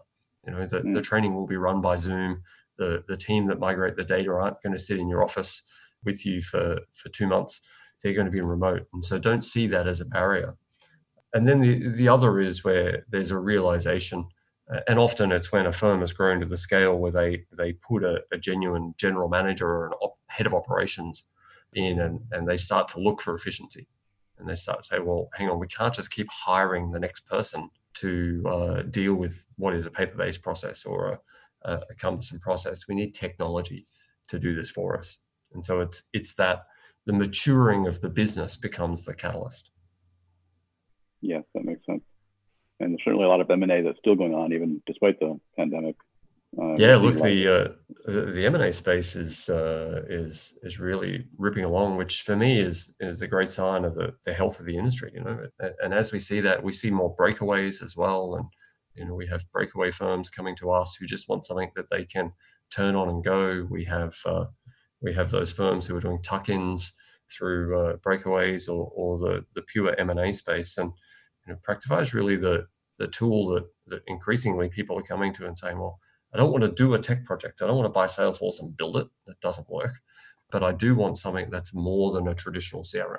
You 0.46 0.52
know, 0.52 0.66
the, 0.66 0.80
mm. 0.80 0.94
the 0.94 1.00
training 1.00 1.34
will 1.34 1.46
be 1.46 1.56
run 1.56 1.80
by 1.80 1.96
Zoom. 1.96 2.42
The 2.76 3.02
the 3.08 3.16
team 3.16 3.46
that 3.46 3.58
migrate 3.58 3.96
the 3.96 4.04
data 4.04 4.30
aren't 4.30 4.62
going 4.62 4.74
to 4.74 4.78
sit 4.78 4.98
in 4.98 5.08
your 5.08 5.24
office 5.24 5.62
with 6.04 6.24
you 6.26 6.42
for 6.42 6.78
for 6.92 7.08
two 7.10 7.26
months. 7.26 7.60
they're 8.04 8.12
going 8.12 8.26
to 8.26 8.30
be 8.30 8.42
remote. 8.42 8.86
And 8.92 9.04
so 9.04 9.18
don't 9.18 9.42
see 9.42 9.66
that 9.68 9.88
as 9.88 10.00
a 10.00 10.04
barrier. 10.04 10.54
And 11.32 11.48
then 11.48 11.60
the, 11.60 11.88
the 11.88 12.08
other 12.08 12.38
is 12.38 12.62
where 12.62 13.04
there's 13.10 13.30
a 13.32 13.38
realization, 13.38 14.28
uh, 14.72 14.80
and 14.86 14.98
often 14.98 15.32
it's 15.32 15.50
when 15.50 15.66
a 15.66 15.72
firm 15.72 16.00
has 16.00 16.12
grown 16.12 16.38
to 16.40 16.46
the 16.46 16.56
scale 16.56 16.96
where 16.96 17.10
they, 17.10 17.44
they 17.56 17.72
put 17.72 18.04
a, 18.04 18.22
a 18.30 18.38
genuine 18.38 18.94
general 18.98 19.28
manager 19.28 19.66
or 19.66 19.86
an 19.86 19.92
op, 20.02 20.18
head 20.26 20.46
of 20.46 20.54
operations 20.54 21.24
in 21.72 21.98
and, 22.00 22.20
and 22.30 22.46
they 22.46 22.56
start 22.56 22.88
to 22.88 23.00
look 23.00 23.20
for 23.20 23.34
efficiency. 23.34 23.88
And 24.38 24.48
they 24.48 24.54
start 24.54 24.82
to 24.82 24.86
say, 24.86 24.98
well, 24.98 25.28
hang 25.34 25.48
on, 25.48 25.58
we 25.58 25.68
can't 25.68 25.94
just 25.94 26.10
keep 26.10 26.28
hiring 26.30 26.90
the 26.90 27.00
next 27.00 27.20
person 27.20 27.70
to 27.94 28.44
uh, 28.48 28.82
deal 28.82 29.14
with 29.14 29.46
what 29.56 29.74
is 29.74 29.86
a 29.86 29.90
paper 29.90 30.16
based 30.16 30.42
process 30.42 30.84
or 30.84 31.20
a, 31.62 31.72
a 31.90 31.94
cumbersome 31.98 32.40
process. 32.40 32.86
We 32.86 32.94
need 32.94 33.14
technology 33.14 33.86
to 34.28 34.38
do 34.38 34.54
this 34.54 34.70
for 34.70 34.98
us. 34.98 35.18
And 35.54 35.64
so 35.64 35.80
it's 35.80 36.04
it's 36.12 36.34
that 36.34 36.64
the 37.06 37.12
maturing 37.12 37.86
of 37.86 38.00
the 38.00 38.08
business 38.08 38.56
becomes 38.56 39.04
the 39.04 39.14
catalyst. 39.14 39.70
Yes, 41.20 41.44
that 41.54 41.64
makes 41.64 41.84
sense. 41.86 42.02
And 42.80 42.92
there's 42.92 43.04
certainly 43.04 43.24
a 43.24 43.28
lot 43.28 43.40
of 43.40 43.50
M&A 43.50 43.82
that's 43.82 43.98
still 43.98 44.14
going 44.16 44.34
on, 44.34 44.52
even 44.52 44.82
despite 44.86 45.18
the 45.20 45.38
pandemic. 45.56 45.96
Uh, 46.60 46.74
yeah, 46.76 46.96
look, 46.96 47.16
the 47.16 47.48
uh, 47.52 47.68
the 48.06 48.46
M 48.46 48.54
and 48.54 48.64
A 48.64 48.72
space 48.72 49.16
is 49.16 49.48
uh, 49.48 50.02
is 50.08 50.56
is 50.62 50.78
really 50.78 51.26
ripping 51.36 51.64
along, 51.64 51.96
which 51.96 52.22
for 52.22 52.36
me 52.36 52.60
is 52.60 52.94
is 53.00 53.22
a 53.22 53.26
great 53.26 53.50
sign 53.50 53.84
of 53.84 53.94
the, 53.96 54.14
the 54.24 54.32
health 54.32 54.60
of 54.60 54.66
the 54.66 54.76
industry. 54.76 55.10
You 55.14 55.24
know, 55.24 55.46
and 55.82 55.92
as 55.92 56.12
we 56.12 56.20
see 56.20 56.40
that, 56.42 56.62
we 56.62 56.72
see 56.72 56.90
more 56.90 57.14
breakaways 57.16 57.82
as 57.82 57.96
well, 57.96 58.36
and 58.36 58.46
you 58.94 59.04
know, 59.04 59.14
we 59.14 59.26
have 59.26 59.50
breakaway 59.52 59.90
firms 59.90 60.30
coming 60.30 60.56
to 60.56 60.70
us 60.70 60.96
who 60.98 61.06
just 61.06 61.28
want 61.28 61.44
something 61.44 61.70
that 61.76 61.90
they 61.90 62.04
can 62.04 62.32
turn 62.70 62.94
on 62.94 63.08
and 63.08 63.24
go. 63.24 63.66
We 63.68 63.84
have 63.84 64.16
uh, 64.24 64.44
we 65.04 65.12
have 65.14 65.30
those 65.30 65.52
firms 65.52 65.86
who 65.86 65.96
are 65.96 66.00
doing 66.00 66.22
tuck-ins 66.22 66.94
through 67.30 67.78
uh, 67.78 67.96
breakaways 67.98 68.68
or, 68.68 68.90
or 68.94 69.18
the 69.18 69.44
the 69.54 69.62
pure 69.62 69.94
M 69.98 70.10
and 70.10 70.20
A 70.20 70.32
space, 70.32 70.78
and 70.78 70.90
you 71.46 71.52
know, 71.52 71.58
Practifi 71.66 72.02
is 72.02 72.14
really 72.14 72.36
the 72.36 72.66
the 72.98 73.06
tool 73.08 73.48
that 73.54 73.64
that 73.86 74.02
increasingly 74.08 74.68
people 74.68 74.98
are 74.98 75.02
coming 75.02 75.32
to 75.34 75.46
and 75.46 75.56
saying, 75.56 75.78
well 75.78 76.00
I 76.34 76.36
don't 76.36 76.50
want 76.50 76.64
to 76.64 76.70
do 76.70 76.94
a 76.94 76.98
tech 76.98 77.24
project. 77.24 77.62
I 77.62 77.66
don't 77.66 77.76
want 77.76 77.86
to 77.86 77.90
buy 77.90 78.06
Salesforce 78.06 78.60
and 78.60 78.76
build 78.76 78.96
it. 78.96 79.06
That 79.26 79.40
doesn't 79.40 79.70
work. 79.70 79.94
But 80.50 80.64
I 80.64 80.72
do 80.72 80.96
want 80.96 81.16
something 81.16 81.48
that's 81.48 81.72
more 81.72 82.12
than 82.12 82.26
a 82.26 82.34
traditional 82.34 82.82
CRM. 82.82 83.18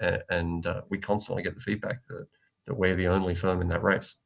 And, 0.00 0.22
and 0.30 0.66
uh, 0.66 0.82
we 0.88 0.98
constantly 0.98 1.42
get 1.42 1.54
the 1.56 1.60
feedback 1.60 2.06
that, 2.08 2.26
that 2.66 2.74
we're 2.74 2.94
the 2.94 3.08
only 3.08 3.34
firm 3.34 3.60
in 3.62 3.68
that 3.68 3.82
race. 3.82 4.16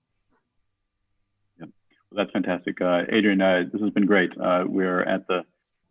Yeah, 1.59 1.67
well, 2.11 2.25
that's 2.25 2.33
fantastic, 2.33 2.81
uh, 2.83 3.03
Adrian. 3.11 3.41
Uh, 3.41 3.65
this 3.73 3.81
has 3.81 3.91
been 3.91 4.07
great. 4.07 4.31
Uh, 4.39 4.65
we're 4.67 5.03
at 5.03 5.27
the 5.29 5.41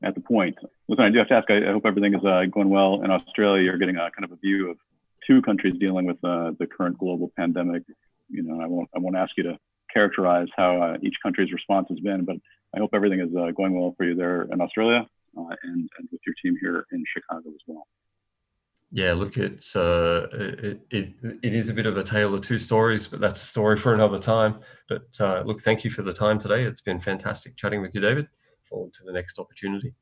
at 0.03 0.13
the 0.13 0.21
point. 0.21 0.57
Listen, 0.87 1.05
I 1.05 1.09
do 1.09 1.17
have 1.17 1.27
to 1.29 1.33
ask. 1.33 1.49
I, 1.49 1.69
I 1.69 1.71
hope 1.71 1.85
everything 1.85 2.13
is 2.13 2.23
uh, 2.23 2.43
going 2.51 2.69
well 2.69 3.01
in 3.03 3.11
Australia. 3.11 3.63
You're 3.63 3.77
getting 3.77 3.95
a 3.97 4.11
kind 4.11 4.23
of 4.23 4.31
a 4.31 4.35
view 4.37 4.71
of 4.71 4.77
two 5.25 5.41
countries 5.41 5.75
dealing 5.79 6.05
with 6.05 6.17
uh, 6.23 6.51
the 6.59 6.67
current 6.67 6.97
global 6.97 7.31
pandemic. 7.37 7.83
You 8.29 8.43
know, 8.43 8.61
I 8.61 8.67
won't 8.67 8.89
I 8.95 8.99
won't 8.99 9.15
ask 9.15 9.31
you 9.37 9.43
to 9.43 9.57
characterize 9.91 10.47
how 10.55 10.81
uh, 10.81 10.97
each 11.01 11.15
country's 11.23 11.51
response 11.51 11.87
has 11.89 11.99
been, 11.99 12.25
but 12.25 12.35
I 12.75 12.79
hope 12.79 12.91
everything 12.93 13.19
is 13.19 13.29
uh, 13.35 13.51
going 13.51 13.79
well 13.79 13.93
for 13.97 14.05
you 14.05 14.15
there 14.15 14.43
in 14.43 14.61
Australia 14.61 15.07
uh, 15.37 15.55
and, 15.63 15.89
and 15.97 16.09
with 16.11 16.21
your 16.25 16.35
team 16.43 16.57
here 16.59 16.85
in 16.91 17.03
Chicago 17.13 17.49
as 17.49 17.61
well. 17.65 17.87
Yeah, 18.91 19.13
look, 19.13 19.37
it's 19.37 19.75
uh, 19.75 20.27
it, 20.31 20.79
it, 20.91 21.13
it 21.41 21.53
is 21.53 21.69
a 21.69 21.73
bit 21.73 21.85
of 21.85 21.97
a 21.97 22.03
tale 22.03 22.33
of 22.33 22.41
two 22.41 22.57
stories, 22.57 23.07
but 23.07 23.19
that's 23.19 23.41
a 23.41 23.45
story 23.45 23.77
for 23.77 23.93
another 23.93 24.19
time. 24.19 24.59
But 24.87 25.07
uh, 25.19 25.41
look, 25.45 25.61
thank 25.61 25.83
you 25.83 25.89
for 25.89 26.01
the 26.01 26.13
time 26.13 26.39
today. 26.39 26.63
It's 26.63 26.81
been 26.81 26.99
fantastic 26.99 27.55
chatting 27.55 27.81
with 27.81 27.95
you, 27.95 28.01
David. 28.01 28.27
Forward 28.63 28.93
to 28.93 29.03
the 29.03 29.11
next 29.11 29.39
opportunity. 29.39 29.93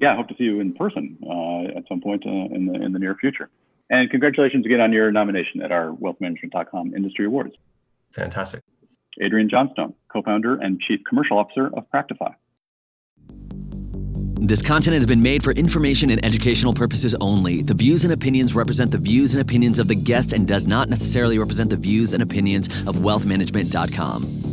Yeah, 0.00 0.12
I 0.12 0.16
hope 0.16 0.28
to 0.28 0.34
see 0.36 0.44
you 0.44 0.60
in 0.60 0.72
person 0.72 1.18
uh, 1.24 1.78
at 1.78 1.84
some 1.88 2.00
point 2.00 2.26
uh, 2.26 2.30
in 2.30 2.66
the 2.66 2.74
in 2.74 2.92
the 2.92 2.98
near 2.98 3.14
future. 3.14 3.50
And 3.90 4.08
congratulations 4.10 4.64
again 4.64 4.80
on 4.80 4.92
your 4.92 5.10
nomination 5.10 5.62
at 5.62 5.72
our 5.72 5.90
WealthManagement.com 5.90 6.94
Industry 6.94 7.26
Awards. 7.26 7.54
Fantastic. 8.12 8.62
Adrian 9.20 9.48
Johnstone, 9.48 9.94
co 10.10 10.22
founder 10.22 10.54
and 10.54 10.80
chief 10.80 11.00
commercial 11.08 11.38
officer 11.38 11.66
of 11.74 11.84
Practifi. 11.92 12.34
This 14.42 14.62
content 14.62 14.94
has 14.94 15.04
been 15.04 15.22
made 15.22 15.44
for 15.44 15.52
information 15.52 16.08
and 16.08 16.24
educational 16.24 16.72
purposes 16.72 17.14
only. 17.20 17.60
The 17.62 17.74
views 17.74 18.04
and 18.04 18.12
opinions 18.12 18.54
represent 18.54 18.90
the 18.90 18.98
views 18.98 19.34
and 19.34 19.42
opinions 19.42 19.78
of 19.78 19.86
the 19.86 19.94
guest 19.94 20.32
and 20.32 20.48
does 20.48 20.66
not 20.66 20.88
necessarily 20.88 21.38
represent 21.38 21.68
the 21.68 21.76
views 21.76 22.14
and 22.14 22.22
opinions 22.22 22.68
of 22.86 22.96
wealthmanagement.com. 22.96 24.49